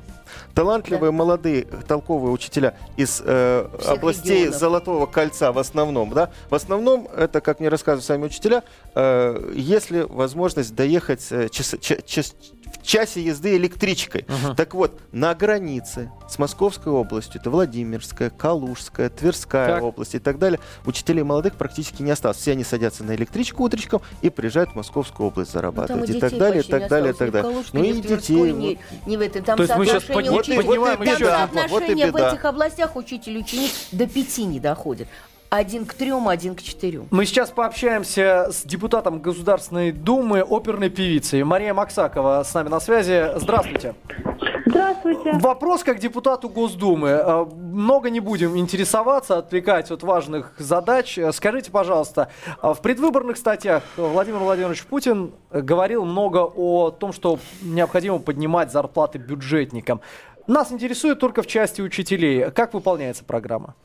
Талантливые 0.55 1.13
молодые 1.13 1.65
толковые 1.65 2.33
учителя 2.33 2.75
из 2.97 3.23
э, 3.23 3.69
Всех 3.81 3.93
областей 3.93 4.39
регионов. 4.39 4.61
Золотого 4.61 5.07
кольца 5.07 5.53
в 5.53 5.59
основном, 5.59 6.11
да, 6.15 6.31
в 6.49 6.55
основном 6.55 7.07
это, 7.15 7.43
как 7.43 7.61
мне 7.61 7.69
рассказывают 7.69 8.05
сами 8.07 8.25
учителя, 8.25 8.63
э, 8.95 9.53
если 9.55 10.01
возможность 10.09 10.75
доехать 10.75 11.27
э, 11.31 11.51
час- 11.51 11.77
ча- 11.81 12.01
час- 12.01 12.35
часе 12.83 13.23
езды 13.23 13.57
электричкой. 13.57 14.27
Так 14.57 14.75
вот, 14.75 14.99
на 15.13 15.35
границе 15.35 16.11
с 16.29 16.39
Московской 16.39 16.93
областью, 16.93 17.41
это 17.41 17.51
Владимирская, 17.51 18.31
Калужская, 18.31 19.09
Тверская 19.11 19.75
Так. 19.77 19.83
область 19.83 20.15
и 20.15 20.19
так 20.19 20.39
далее, 20.39 20.61
учителей 20.87 21.23
молодых 21.23 21.57
практически 21.57 22.03
не 22.03 22.11
осталось. 22.11 22.39
Все 22.39 22.53
они 22.53 22.65
садятся 22.65 23.05
на 23.05 23.15
электричку 23.15 23.65
утречком 23.65 24.03
и 24.23 24.31
приезжают 24.31 24.71
в 24.71 24.75
Московскую 24.75 25.29
область 25.29 25.53
Ну, 25.55 25.59
зарабатывать. 25.61 26.11
и 26.11 26.17
и 26.17 26.21
так 26.21 26.37
далее, 26.37 26.63
и 26.63 26.67
не 26.67 26.71
так 26.71 26.89
далее, 26.89 27.13
и 27.13 27.17
так 27.17 27.31
далее. 27.31 27.63
Ну 27.73 27.83
и 27.85 27.93
детей. 28.01 28.53
ни, 28.53 28.79
ни 29.07 29.17
в 29.17 29.21
этой. 29.21 29.43
Там 29.43 29.57
То 29.57 29.63
есть 29.65 29.77
мы 29.77 29.85
щас 29.87 30.05
соотношение 30.05 30.31
подни- 30.33 30.39
учителей- 30.41 30.57
поднимаем 30.65 30.97
там 30.97 31.07
еще 31.07 31.15
один 31.15 31.29
вопрос. 31.29 31.55
Вот 31.55 31.83
и 31.83 31.87
соотношение 31.87 32.07
в 32.11 32.15
беда. 32.15 32.33
этих 32.33 32.45
областях 32.45 32.97
учитель-ученик 32.97 33.71
до 33.93 34.07
пяти 34.07 34.45
не 34.45 34.61
доходит. 34.61 35.09
Один 35.55 35.87
к 35.87 35.95
трем, 35.95 36.27
один 36.27 36.57
к 36.57 36.63
четырем. 36.63 37.07
Мы 37.13 37.27
сейчас 37.27 37.51
пообщаемся 37.51 38.49
с 38.51 38.65
депутатом 38.65 39.21
Государственной 39.21 39.93
Думы, 39.93 40.41
оперной 40.41 40.91
певицей. 40.91 41.45
Мария 41.45 41.73
Максакова 41.73 42.43
с 42.43 42.53
нами 42.55 42.69
на 42.69 42.81
связи. 42.81 43.29
Здравствуйте. 43.37 43.95
Здравствуйте. 44.67 45.35
Вопрос 45.35 45.85
как 45.85 46.01
депутату 46.01 46.49
Госдумы. 46.49 47.11
Э, 47.11 47.45
Много 47.45 48.11
не 48.11 48.19
будем 48.19 48.59
интересоваться, 48.59 49.39
отвлекать 49.39 49.93
от 49.93 50.03
важных 50.03 50.55
задач. 50.59 51.17
Э, 51.19 51.31
Скажите, 51.31 51.71
пожалуйста, 51.71 52.31
э, 52.61 52.75
в 52.75 52.81
предвыборных 52.81 53.37
статьях 53.37 53.85
Владимир 53.97 54.41
Владимирович 54.41 54.85
Путин 54.85 55.35
говорил 55.53 56.05
много 56.05 56.39
о 56.39 56.91
том, 56.91 57.13
что 57.13 57.39
необходимо 57.63 58.19
поднимать 58.19 58.73
зарплаты 58.73 59.19
бюджетникам. 59.19 60.01
Нас 60.49 60.73
интересует 60.73 61.21
только 61.21 61.43
в 61.43 61.47
части 61.47 61.81
учителей. 61.81 62.51
Как 62.51 62.75
выполняется 62.75 63.23
программа? 63.23 63.77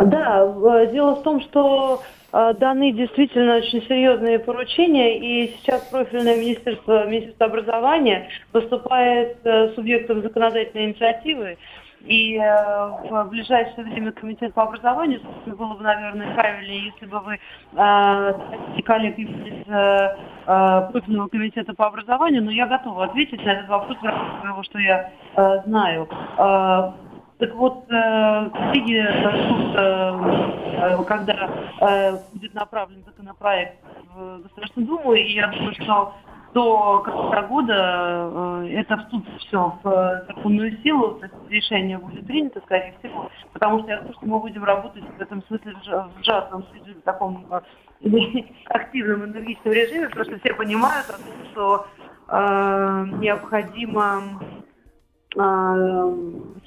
Да, 0.00 0.86
дело 0.86 1.16
в 1.16 1.22
том, 1.22 1.40
что 1.42 2.02
э, 2.32 2.54
даны 2.54 2.92
действительно 2.92 3.56
очень 3.56 3.82
серьезные 3.82 4.38
поручения, 4.38 5.18
и 5.18 5.54
сейчас 5.56 5.82
профильное 5.90 6.36
министерство, 6.36 7.06
Министерство 7.06 7.46
образования 7.46 8.28
выступает 8.52 9.38
э, 9.44 9.72
субъектом 9.74 10.22
законодательной 10.22 10.86
инициативы, 10.86 11.58
и 12.06 12.36
э, 12.36 12.86
в 13.10 13.28
ближайшее 13.28 13.84
время 13.84 14.12
комитет 14.12 14.54
по 14.54 14.62
образованию, 14.62 15.20
собственно, 15.20 15.56
было 15.56 15.74
бы, 15.74 15.82
наверное, 15.82 16.34
правильнее, 16.34 16.92
если 16.94 17.06
бы 17.06 17.20
вы 17.20 17.34
э, 17.34 18.82
коллег 18.82 19.18
из 19.18 19.28
э, 19.66 20.16
э, 20.46 20.88
профильного 20.92 21.28
комитета 21.28 21.74
по 21.74 21.88
образованию, 21.88 22.42
но 22.42 22.50
я 22.50 22.66
готова 22.66 23.04
ответить 23.04 23.44
на 23.44 23.50
этот 23.50 23.68
вопрос 23.68 23.98
в 23.98 24.04
рамках 24.04 24.42
того, 24.42 24.62
что 24.62 24.78
я 24.78 25.10
э, 25.36 25.62
знаю. 25.66 26.08
Э, 26.38 26.92
так 27.40 27.54
вот, 27.54 27.84
э, 27.90 28.50
коллеги 28.50 29.00
ждут, 29.00 29.74
э, 29.74 31.00
э, 31.00 31.04
когда 31.04 31.50
э, 31.80 32.18
будет 32.34 32.54
направлен 32.54 33.02
законопроект 33.06 33.78
в 34.14 34.42
Государственную 34.42 34.88
Думу, 34.88 35.14
и 35.14 35.32
я 35.32 35.48
думаю, 35.48 35.74
что 35.74 36.14
до 36.52 36.98
конца 36.98 37.42
года 37.42 38.60
э, 38.64 38.80
это 38.80 38.98
вступит 38.98 39.40
все 39.40 39.78
в 39.82 39.88
э, 39.88 40.26
законную 40.26 40.76
силу, 40.82 41.14
то 41.14 41.26
есть 41.26 41.34
решение 41.48 41.96
будет 41.96 42.26
принято, 42.26 42.60
скорее 42.60 42.94
всего, 42.98 43.30
потому 43.54 43.80
что 43.80 43.88
я 43.88 43.96
думаю, 43.98 44.14
что 44.14 44.26
мы 44.26 44.38
будем 44.40 44.64
работать 44.64 45.04
в 45.16 45.20
этом 45.20 45.42
смысле 45.44 45.74
в 45.74 46.20
жа- 46.22 46.50
в 46.50 47.02
таком 47.04 47.46
э, 47.50 47.60
активном, 48.66 49.24
энергичном 49.24 49.72
режиме, 49.72 50.08
потому 50.08 50.26
что 50.26 50.38
все 50.40 50.54
понимают 50.54 51.06
что 51.52 51.86
э, 52.28 53.06
необходимо 53.18 54.22
э, 54.40 54.69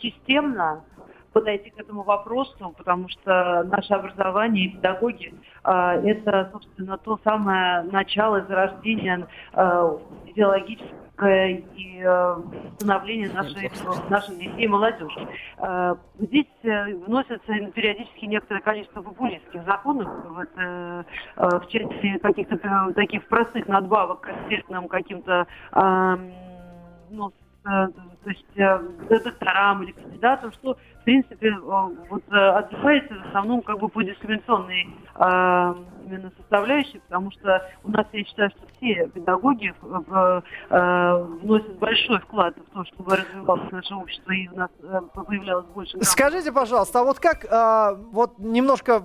системно 0.02 0.84
подойти 1.34 1.72
к 1.72 1.80
этому 1.80 2.04
вопросу, 2.04 2.74
потому 2.78 3.10
что 3.10 3.64
наше 3.64 3.94
образование 3.94 4.66
и 4.66 4.70
педагоги 4.70 5.34
э, 5.64 5.72
это, 5.72 6.50
собственно, 6.54 6.98
то 6.98 7.20
самое 7.24 7.82
начало 7.84 8.42
зарождения 8.48 9.28
э, 9.54 9.98
идеологическое 10.28 11.64
и 11.76 12.02
э, 12.04 12.36
становления 12.76 13.32
нашей, 13.34 13.72
наших 14.10 14.38
детей 14.38 14.66
и 14.66 14.68
молодежи. 14.68 15.28
Э, 15.58 15.96
здесь 16.20 16.46
э, 16.64 16.96
вносятся 16.96 17.54
периодически 17.74 18.26
некоторое 18.26 18.62
количество 18.62 19.02
популистских 19.02 19.66
законов 19.66 20.08
в, 20.26 20.40
это, 20.40 21.06
э, 21.36 21.60
в 21.60 21.68
части 21.68 22.18
каких-то 22.20 22.56
э, 22.56 22.94
таких 22.94 23.28
простых 23.28 23.68
надбавок 23.68 24.22
к 24.22 24.88
каким-то 24.90 25.48
ну, 27.10 27.32
э, 27.66 27.88
то 28.24 28.30
есть 28.30 28.46
э, 28.56 28.80
докторам 29.24 29.84
или 29.84 29.92
кандидатам, 29.92 30.52
что 30.54 30.78
в 31.02 31.04
принципе 31.04 31.50
э, 31.50 31.60
вот 31.60 32.24
э, 32.32 32.36
отзывается 32.36 33.14
в 33.14 33.28
основном 33.28 33.62
как 33.62 33.80
бы 33.80 33.90
по 33.90 34.02
дискриминационной 34.04 34.88
э, 35.16 35.74
именно 36.06 36.32
составляющей, 36.38 37.00
потому 37.00 37.32
что 37.32 37.62
у 37.84 37.92
нас, 37.92 38.06
я 38.14 38.24
считаю, 38.24 38.50
что 38.52 38.60
все 38.78 39.08
педагоги 39.08 39.74
э, 39.82 40.42
э, 40.70 41.24
вносят 41.42 41.78
большой 41.80 42.20
вклад 42.20 42.56
в 42.58 42.74
то, 42.74 42.86
чтобы 42.86 43.16
развивалось 43.18 43.72
наше 43.72 43.94
общество 43.96 44.32
и 44.32 44.48
у 44.48 44.56
нас 44.56 44.70
появлялось 45.14 45.66
больше 45.68 45.92
грамотных 45.94 46.10
Скажите, 46.10 46.52
пожалуйста, 46.52 47.02
а 47.02 47.04
вот 47.04 47.20
как, 47.20 47.46
вот 48.12 48.40
немножко 48.40 49.02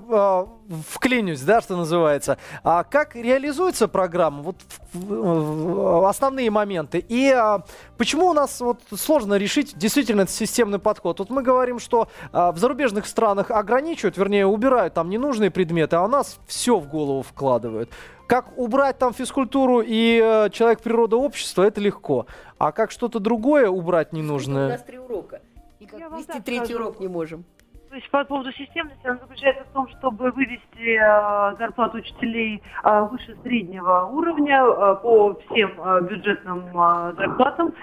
вклинюсь, 0.88 1.42
да, 1.42 1.61
что 1.61 1.76
называется, 1.76 2.38
а 2.62 2.85
как 2.85 3.16
реализуется 3.16 3.88
программа, 3.88 4.42
вот 4.42 4.57
в- 4.92 4.98
в- 4.98 6.00
в- 6.00 6.09
основные 6.09 6.50
моменты, 6.50 7.04
и 7.09 7.35
почему 7.96 8.28
у 8.28 8.33
нас 8.35 8.61
вот 8.61 8.81
сложно 9.09 9.38
решить 9.38 9.73
действительно 9.79 10.23
этот 10.23 10.35
системный 10.35 10.79
подход? 10.79 11.18
Вот 11.18 11.31
мы 11.31 11.42
говорим, 11.42 11.79
что 11.79 12.09
а, 12.31 12.53
в 12.53 12.59
зарубежных 12.59 13.07
странах 13.07 13.51
ограничивают, 13.51 14.18
вернее, 14.18 14.44
убирают 14.44 14.92
там 14.92 15.09
ненужные 15.09 15.51
предметы, 15.51 15.97
а 15.97 16.05
у 16.05 16.09
нас 16.09 16.38
все 16.47 16.79
в 16.79 16.87
голову 16.87 17.23
вкладывают. 17.23 17.90
Как 18.27 18.59
убрать 18.59 18.99
там 18.99 19.14
физкультуру 19.14 19.81
и 19.81 20.21
э, 20.23 20.51
человек, 20.51 20.83
природа, 20.83 21.16
общество, 21.16 21.62
это 21.62 21.81
легко. 21.81 22.27
А 22.59 22.73
как 22.73 22.90
что-то 22.90 23.18
другое 23.18 23.71
убрать 23.71 24.12
У 24.12 24.16
ненужное? 24.16 24.68
нас 24.68 24.83
три 24.83 24.99
урока. 24.99 25.40
И 25.81 25.87
как 25.87 26.01
вести 26.12 26.40
третий 26.40 26.75
скажу. 26.75 26.81
урок 26.81 27.01
не 27.01 27.09
можем. 27.09 27.47
Есть 27.98 28.11
по 28.12 28.24
поводу 28.24 28.52
системности, 28.52 29.04
она 29.04 29.18
заключается 29.18 29.64
в 29.64 29.72
том, 29.72 29.88
чтобы 29.88 30.30
вывести 30.30 30.94
э, 30.94 31.56
зарплату 31.58 31.98
учителей 31.98 32.62
э, 32.84 33.02
выше 33.11 33.37
среднего 33.42 34.04
уровня 34.04 34.62
э, 34.62 34.96
по 35.02 35.34
всем 35.34 35.72
э, 35.76 36.02
бюджетным 36.02 36.62
зарплатам. 37.16 37.74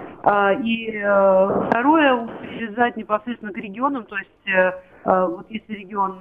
И 0.64 0.90
э, 0.90 1.68
второе, 1.68 2.28
привязать 2.28 2.96
непосредственно 2.96 3.52
к 3.52 3.58
регионам, 3.58 4.06
то 4.06 4.16
есть 4.16 4.32
вот 5.04 5.46
если 5.50 5.74
регион 5.74 6.18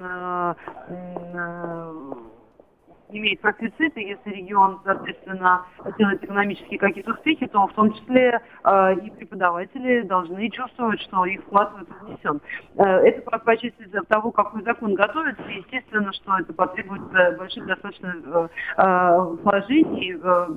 имеет 3.17 3.41
профицит, 3.41 3.97
и 3.97 4.01
если 4.01 4.29
регион, 4.29 4.79
соответственно, 4.83 5.65
делает 5.97 6.23
экономические 6.23 6.79
какие-то 6.79 7.11
успехи, 7.11 7.47
то 7.47 7.67
в 7.67 7.73
том 7.73 7.93
числе 7.93 8.41
э, 8.63 8.93
и 8.95 9.09
преподаватели 9.11 10.01
должны 10.01 10.49
чувствовать, 10.49 11.01
что 11.01 11.25
их 11.25 11.41
вклад 11.41 11.73
в 11.73 11.81
это 11.81 11.93
внесен. 12.05 12.41
Э, 12.77 12.83
это 12.83 13.21
по, 13.21 13.57
части 13.57 13.85
того, 14.07 14.31
какой 14.31 14.63
закон 14.63 14.95
готовится, 14.95 15.43
и 15.43 15.57
естественно, 15.57 16.11
что 16.13 16.37
это 16.39 16.53
потребует 16.53 17.01
больших 17.37 17.65
достаточно 17.65 18.15
э, 18.23 18.47
э, 18.77 19.19
вложений 19.43 20.19
э, 20.21 20.47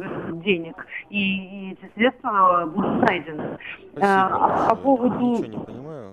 денег, 0.44 0.86
и, 1.10 1.18
и 1.18 1.72
эти 1.72 1.92
средства 1.94 2.64
будут 2.66 3.08
найдены. 3.08 3.58
Э, 3.96 4.00
а 4.02 4.70
по 4.70 4.76
поводу... 4.76 5.38
Ничего 5.38 5.58
не 5.58 5.64
понимаю. 5.64 6.12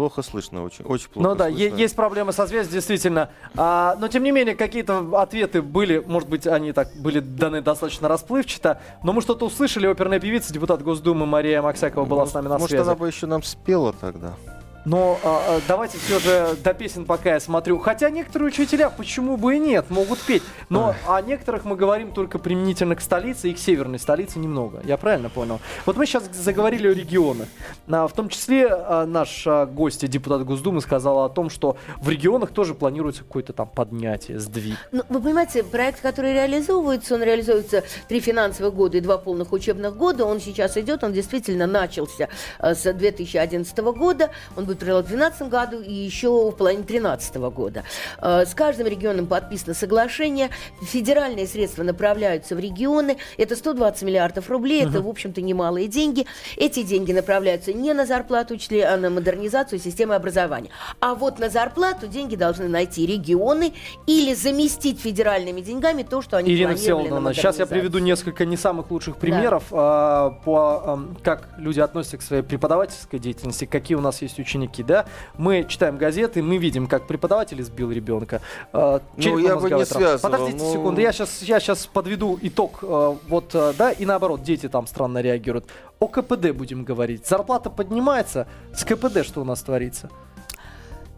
Плохо 0.00 0.22
слышно 0.22 0.64
очень, 0.64 0.82
очень 0.86 1.10
плохо 1.10 1.28
Ну 1.28 1.34
да, 1.34 1.50
слышно. 1.50 1.76
есть 1.76 1.94
проблемы 1.94 2.32
со 2.32 2.46
связью, 2.46 2.72
действительно. 2.72 3.28
А, 3.54 3.96
но 4.00 4.08
тем 4.08 4.22
не 4.22 4.30
менее, 4.30 4.54
какие-то 4.54 5.06
ответы 5.20 5.60
были, 5.60 5.98
может 5.98 6.26
быть, 6.26 6.46
они 6.46 6.72
так 6.72 6.88
были 6.96 7.20
даны 7.20 7.60
достаточно 7.60 8.08
расплывчато, 8.08 8.80
но 9.02 9.12
мы 9.12 9.20
что-то 9.20 9.44
услышали. 9.44 9.86
Оперная 9.86 10.18
певица, 10.18 10.54
депутат 10.54 10.80
Госдумы 10.82 11.26
Мария 11.26 11.60
Максакова 11.60 12.06
была 12.06 12.24
с 12.24 12.32
нами 12.32 12.48
на 12.48 12.54
Может, 12.54 12.70
связи. 12.70 12.82
она 12.82 12.94
бы 12.94 13.08
еще 13.08 13.26
нам 13.26 13.42
спела 13.42 13.92
тогда. 13.92 14.36
Но 14.84 15.18
а, 15.22 15.60
давайте 15.68 15.98
все 15.98 16.18
же 16.18 16.56
до 16.62 16.74
песен 16.74 17.04
пока 17.04 17.34
я 17.34 17.40
смотрю. 17.40 17.78
Хотя 17.78 18.10
некоторые 18.10 18.48
учителя, 18.48 18.90
почему 18.90 19.36
бы 19.36 19.56
и 19.56 19.58
нет, 19.58 19.90
могут 19.90 20.20
петь. 20.20 20.42
Но 20.68 20.94
о 21.06 21.20
некоторых 21.20 21.64
мы 21.64 21.76
говорим 21.76 22.12
только 22.12 22.38
применительно 22.38 22.96
к 22.96 23.00
столице 23.00 23.50
и 23.50 23.54
к 23.54 23.58
северной 23.58 23.98
столице 23.98 24.38
немного. 24.38 24.80
Я 24.84 24.96
правильно 24.96 25.28
понял? 25.28 25.60
Вот 25.86 25.96
мы 25.96 26.06
сейчас 26.06 26.30
заговорили 26.32 26.88
о 26.88 26.94
регионах. 26.94 27.48
А, 27.88 28.06
в 28.06 28.12
том 28.12 28.28
числе 28.28 28.68
а, 28.70 29.06
наш 29.06 29.44
а, 29.46 29.66
гость, 29.66 30.06
депутат 30.08 30.44
Госдумы, 30.44 30.80
сказал 30.80 31.24
о 31.24 31.28
том, 31.28 31.50
что 31.50 31.76
в 32.00 32.08
регионах 32.08 32.50
тоже 32.50 32.74
планируется 32.74 33.22
какое-то 33.22 33.52
там 33.52 33.68
поднятие, 33.68 34.38
сдвиг. 34.38 34.76
Ну, 34.92 35.02
вы 35.08 35.20
понимаете, 35.20 35.62
проект, 35.62 36.00
который 36.00 36.32
реализовывается, 36.32 37.14
он 37.14 37.22
реализуется 37.22 37.84
три 38.08 38.20
финансовых 38.20 38.74
года 38.74 38.96
и 38.96 39.00
два 39.00 39.18
полных 39.18 39.52
учебных 39.52 39.96
года. 39.96 40.24
Он 40.24 40.40
сейчас 40.40 40.76
идет, 40.76 41.04
он 41.04 41.12
действительно 41.12 41.66
начался 41.66 42.28
э, 42.58 42.74
с 42.74 42.92
2011 42.92 43.76
года. 43.78 44.30
Он 44.56 44.66
прилагать 44.78 45.06
в 45.06 45.16
2012 45.16 45.48
году 45.48 45.80
и 45.80 45.92
еще 45.92 46.50
в 46.50 46.52
половине 46.52 46.82
2013 46.82 47.36
года. 47.36 47.84
Э, 48.20 48.44
С 48.46 48.54
каждым 48.54 48.86
регионом 48.86 49.26
подписано 49.26 49.74
соглашение. 49.74 50.50
Федеральные 50.82 51.46
средства 51.46 51.82
направляются 51.82 52.54
в 52.54 52.60
регионы. 52.60 53.18
Это 53.36 53.56
120 53.56 54.02
миллиардов 54.02 54.48
рублей. 54.50 54.82
Это, 54.82 55.00
в 55.02 55.08
общем-то, 55.08 55.40
немалые 55.40 55.88
деньги. 55.88 56.26
Эти 56.56 56.82
деньги 56.82 57.12
направляются 57.12 57.72
не 57.72 57.92
на 57.92 58.06
зарплату 58.06 58.54
учителей, 58.54 58.84
а 58.84 58.96
на 58.96 59.10
модернизацию 59.10 59.78
системы 59.78 60.14
образования. 60.14 60.70
А 61.00 61.14
вот 61.14 61.38
на 61.38 61.48
зарплату 61.48 62.06
деньги 62.06 62.36
должны 62.36 62.68
найти 62.68 63.06
регионы 63.06 63.72
или 64.06 64.34
заместить 64.34 65.00
федеральными 65.00 65.60
деньгами 65.60 66.02
то, 66.02 66.22
что 66.22 66.36
они 66.36 66.52
Ирина 66.52 66.72
планировали 66.72 66.74
на 66.74 66.76
Всеволодовна, 66.76 67.34
сейчас 67.34 67.58
я 67.58 67.66
приведу 67.66 67.98
несколько 67.98 68.44
не 68.44 68.56
самых 68.56 68.90
лучших 68.90 69.16
примеров 69.16 69.64
а, 69.70 70.30
по 70.44 71.00
как 71.22 71.48
люди 71.58 71.80
относятся 71.80 72.18
к 72.18 72.22
своей 72.22 72.42
преподавательской 72.42 73.18
деятельности, 73.18 73.64
какие 73.64 73.96
у 73.96 74.00
нас 74.00 74.22
есть 74.22 74.38
ученики, 74.38 74.59
да? 74.82 75.06
Мы 75.36 75.64
читаем 75.68 75.96
газеты, 75.96 76.42
мы 76.42 76.58
видим, 76.58 76.86
как 76.86 77.06
преподаватель 77.06 77.60
избил 77.60 77.90
ребенка. 77.90 78.40
а, 78.72 79.00
Ну, 79.16 79.38
я 79.38 79.56
бы 79.56 79.70
не 79.70 79.84
связывал, 79.84 80.32
Подождите 80.32 80.64
ну- 80.64 80.72
секунду, 80.72 81.00
я 81.00 81.12
сейчас, 81.12 81.42
я 81.42 81.60
сейчас 81.60 81.86
подведу 81.86 82.38
итог, 82.42 82.80
а, 82.82 83.16
вот, 83.28 83.54
а, 83.54 83.72
да, 83.76 83.92
и 83.92 84.04
наоборот, 84.04 84.42
дети 84.42 84.68
там 84.68 84.86
странно 84.86 85.20
реагируют. 85.20 85.66
О 85.98 86.08
КПД 86.08 86.50
будем 86.52 86.84
говорить. 86.84 87.26
Зарплата 87.26 87.70
поднимается, 87.70 88.46
с 88.74 88.84
КПД 88.84 89.24
что 89.24 89.40
у 89.42 89.44
нас 89.44 89.62
творится? 89.62 90.10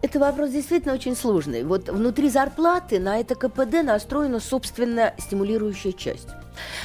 Это 0.03 0.19
вопрос 0.19 0.51
действительно 0.51 0.95
очень 0.95 1.15
сложный. 1.15 1.63
Вот 1.63 1.89
внутри 1.89 2.29
зарплаты 2.29 2.99
на 2.99 3.21
это 3.21 3.37
КПД 3.37 3.85
настроена, 3.85 4.41
собственно, 4.41 5.15
стимулирующая 5.17 5.93
часть. 5.93 6.29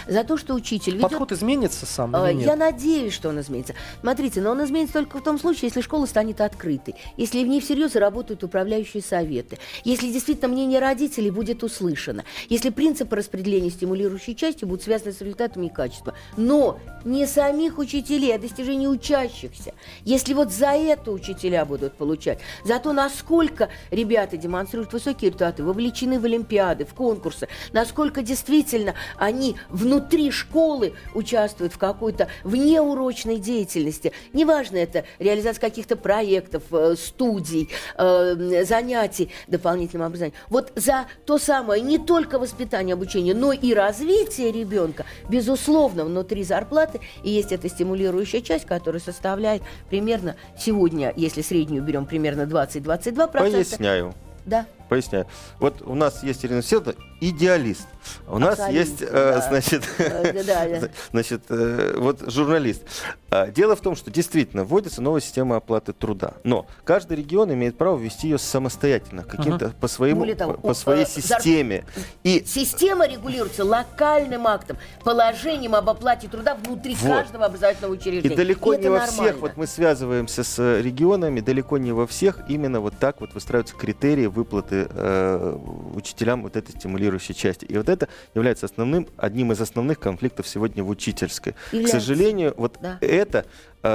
За 0.07 0.23
то, 0.23 0.37
что 0.37 0.53
учитель 0.53 0.93
ведет 0.93 1.09
Подход 1.09 1.31
изменится 1.31 1.85
сам 1.85 2.15
или 2.15 2.33
нет? 2.33 2.47
Я 2.47 2.55
надеюсь, 2.55 3.13
что 3.13 3.29
он 3.29 3.39
изменится. 3.39 3.73
Смотрите, 4.01 4.41
но 4.41 4.51
он 4.51 4.63
изменится 4.63 4.93
только 4.93 5.17
в 5.17 5.23
том 5.23 5.39
случае, 5.39 5.67
если 5.67 5.81
школа 5.81 6.05
станет 6.05 6.41
открытой, 6.41 6.95
если 7.17 7.43
в 7.43 7.47
ней 7.47 7.61
всерьез 7.61 7.95
работают 7.95 8.43
управляющие 8.43 9.03
советы, 9.03 9.57
если 9.83 10.11
действительно 10.11 10.49
мнение 10.49 10.79
родителей 10.79 11.31
будет 11.31 11.63
услышано, 11.63 12.23
если 12.49 12.69
принципы 12.69 13.15
распределения 13.15 13.69
стимулирующей 13.69 14.35
части 14.35 14.65
будут 14.65 14.83
связаны 14.83 15.11
с 15.11 15.21
результатами 15.21 15.67
и 15.67 15.69
качеством. 15.69 16.15
Но 16.37 16.79
не 17.03 17.25
самих 17.27 17.77
учителей, 17.77 18.35
а 18.35 18.39
достижений 18.39 18.87
учащихся. 18.87 19.73
Если 20.03 20.33
вот 20.33 20.51
за 20.51 20.71
это 20.71 21.11
учителя 21.11 21.65
будут 21.65 21.93
получать, 21.93 22.39
за 22.63 22.79
то, 22.79 22.93
насколько 22.93 23.69
ребята 23.91 24.37
демонстрируют 24.37 24.93
высокие 24.93 25.29
результаты, 25.29 25.63
вовлечены 25.63 26.19
в 26.19 26.25
олимпиады, 26.25 26.85
в 26.85 26.93
конкурсы, 26.93 27.47
насколько 27.73 28.21
действительно 28.21 28.95
они 29.17 29.56
внутри 29.69 30.31
школы 30.31 30.93
участвуют 31.13 31.73
в 31.73 31.77
какой-то 31.77 32.27
внеурочной 32.43 33.37
деятельности. 33.37 34.11
Неважно, 34.33 34.77
это 34.77 35.05
реализация 35.19 35.61
каких-то 35.61 35.95
проектов, 35.95 36.63
э, 36.71 36.95
студий, 36.97 37.69
э, 37.97 38.63
занятий 38.65 39.31
дополнительным 39.47 40.07
образованием. 40.07 40.37
Вот 40.49 40.71
за 40.75 41.07
то 41.25 41.37
самое 41.37 41.81
не 41.81 41.97
только 41.97 42.39
воспитание, 42.39 42.93
обучение, 42.93 43.33
но 43.33 43.51
и 43.51 43.73
развитие 43.73 44.51
ребенка, 44.51 45.05
безусловно, 45.29 46.05
внутри 46.05 46.43
зарплаты 46.43 46.99
и 47.23 47.29
есть 47.29 47.51
эта 47.51 47.69
стимулирующая 47.69 48.41
часть, 48.41 48.65
которая 48.65 49.01
составляет 49.01 49.61
примерно 49.89 50.35
сегодня, 50.57 51.13
если 51.15 51.41
среднюю 51.41 51.83
берем, 51.83 52.05
примерно 52.05 52.41
20-22%. 52.43 53.27
Поясняю. 53.31 54.13
Да. 54.45 54.65
Поясняю. 54.89 55.27
Вот 55.59 55.81
у 55.81 55.95
нас 55.95 56.23
есть 56.23 56.45
Ирина 56.45 56.61
Всеволодовна, 56.61 56.99
идеалист. 57.19 57.87
У 58.27 58.37
нас 58.39 58.53
Абсолютно, 58.59 58.77
есть, 58.79 59.01
э, 59.01 59.07
да. 59.11 59.41
значит, 59.41 59.83
Э, 59.97 60.43
да, 60.43 60.89
значит, 61.11 61.41
э, 61.49 61.95
вот 61.97 62.31
журналист. 62.31 62.83
А, 63.29 63.47
Дело 63.47 63.75
в 63.75 63.81
том, 63.81 63.95
что 63.95 64.09
действительно 64.11 64.63
вводится 64.63 65.01
новая 65.01 65.19
система 65.21 65.57
оплаты 65.57 65.91
труда, 65.93 66.33
но 66.43 66.65
каждый 66.85 67.17
регион 67.17 67.51
имеет 67.53 67.77
право 67.77 67.97
ввести 67.97 68.29
ее 68.29 68.37
самостоятельно, 68.37 69.23
каким-то 69.23 69.69
по 69.81 69.87
своему, 69.87 70.25
того, 70.35 70.53
по, 70.53 70.73
своей 70.73 71.05
системе. 71.05 71.83
И 72.23 72.43
Система 72.45 73.07
регулируется 73.07 73.65
локальным 73.65 74.47
актом, 74.47 74.77
положением 75.03 75.75
об 75.75 75.89
оплате 75.89 76.27
труда 76.27 76.55
внутри 76.55 76.95
Вот. 76.95 77.11
каждого 77.17 77.45
образовательного 77.45 77.93
И 77.93 77.97
учреждения. 77.97 78.35
далеко 78.35 78.73
И 78.73 78.77
не 78.77 78.83
это 78.83 78.91
во 78.91 78.99
нормально. 78.99 79.23
всех, 79.23 79.41
вот 79.41 79.57
мы 79.57 79.67
связываемся 79.67 80.43
с 80.43 80.79
регионами, 80.81 81.41
далеко 81.41 81.77
не 81.77 81.91
во 81.91 82.07
всех 82.07 82.39
именно 82.47 82.79
вот 82.79 82.93
так 82.99 83.19
вот 83.19 83.33
выстраиваются 83.33 83.75
критерии 83.75 84.27
выплаты 84.27 84.76
э, 84.89 85.57
учителям 85.95 86.43
вот 86.43 86.55
этой 86.55 86.71
стимулирующей 86.71 87.33
части. 87.33 87.65
И 87.65 87.77
вот 87.77 87.89
это 87.89 88.07
является 88.35 88.65
основным, 88.65 89.07
одним 89.17 89.51
из 89.51 89.61
основных 89.61 89.99
конфликтов 89.99 90.47
сегодня 90.47 90.83
в 90.83 90.89
учительской. 90.89 91.53
К 91.53 91.73
Является. 91.73 91.99
сожалению, 91.99 92.53
вот 92.57 92.77
Да. 92.81 92.97
это 93.01 93.45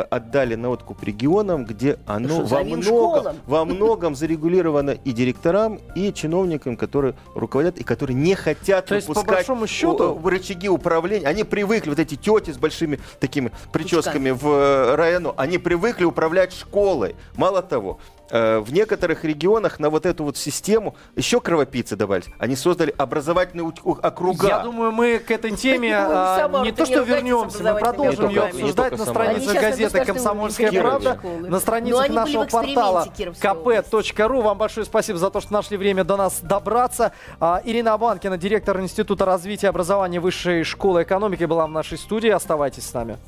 отдали 0.01 0.55
на 0.55 0.71
откуп 0.71 1.03
регионам, 1.03 1.65
где 1.65 1.99
оно 2.07 2.43
во 2.45 2.63
многом, 2.65 2.83
школам? 2.83 3.37
во 3.47 3.65
многом 3.65 4.15
зарегулировано 4.15 4.91
и 4.91 5.13
директорам, 5.13 5.79
и 5.95 6.13
чиновникам, 6.13 6.77
которые 6.77 7.15
руководят 7.35 7.79
и 7.79 7.85
которые 7.85 8.17
не 8.17 8.35
хотят 8.35 8.87
То 8.87 8.95
есть, 8.95 9.07
по 9.07 9.13
выпускать 9.13 9.37
большому 9.39 9.67
счету- 9.67 10.21
рычаги 10.25 10.69
управления. 10.69 11.27
Они 11.27 11.45
привыкли, 11.45 11.91
вот 11.91 11.99
эти 11.99 12.15
тети 12.17 12.51
с 12.53 12.59
большими 12.59 12.99
такими 13.21 13.53
прическами 13.73 14.31
в 14.31 14.47
э, 14.47 14.95
району, 14.95 15.35
они 15.37 15.59
привыкли 15.59 16.05
управлять 16.05 16.53
школой. 16.53 17.15
Мало 17.37 17.63
того, 17.63 17.99
э, 18.31 18.61
в 18.61 18.73
некоторых 18.73 19.25
регионах 19.25 19.79
на 19.79 19.91
вот 19.91 20.07
эту 20.07 20.25
вот 20.25 20.37
систему 20.37 20.95
еще 21.17 21.41
кровопийцы 21.41 21.97
добавились. 21.97 22.29
Они 22.39 22.57
создали 22.57 22.95
образовательные 22.97 23.65
у- 23.85 23.91
округа. 23.93 24.47
Я 24.49 24.59
думаю, 24.61 24.93
мы 24.93 25.19
к 25.19 25.31
этой 25.31 25.51
теме 25.53 25.91
Ну, 26.09 26.15
а, 26.15 26.63
не 26.65 26.73
то, 26.73 26.87
что 26.87 27.03
вернемся, 27.03 27.63
мы 27.63 27.79
продолжим 27.81 28.29
ее 28.31 28.43
обсуждать 28.45 28.97
на 28.99 29.05
странице 29.05 29.53
газеты 29.53 29.82
государственном 29.85 30.07
«Комсомольская 30.07 30.73
правда», 30.73 31.19
на 31.49 31.61
страницах 31.61 32.09
нашего 32.09 32.45
портала 32.45 33.07
kp.ru. 33.17 34.43
Вам 34.43 34.59
большое 34.59 34.87
спасибо 34.87 35.19
за 35.19 35.31
то, 35.31 35.41
что 35.41 35.53
нашли 35.53 35.77
время 35.77 36.05
до 36.05 36.17
нас 36.17 36.41
добраться. 36.41 37.13
А, 37.41 37.61
Ирина 37.65 37.95
Абанкина, 37.95 38.39
директор 38.39 38.81
Института 38.81 39.25
развития 39.25 39.67
и 39.67 39.71
образования 39.71 40.21
Высшей 40.21 40.65
школы 40.65 41.03
экономики, 41.03 41.45
была 41.45 41.67
в 41.67 41.71
нашей 41.71 41.99
студии. 41.99 42.31
Оставайтесь 42.31 42.87
с 42.87 42.95
нами. 42.95 43.19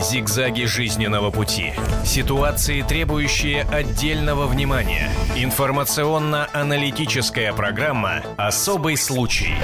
Зигзаги 0.00 0.64
жизненного 0.64 1.30
пути. 1.30 1.74
Ситуации, 2.04 2.82
требующие 2.82 3.62
отдельного 3.64 4.46
внимания. 4.46 5.10
Информационно-аналитическая 5.36 7.52
программа 7.52 8.22
«Особый 8.36 8.96
случай». 8.96 9.54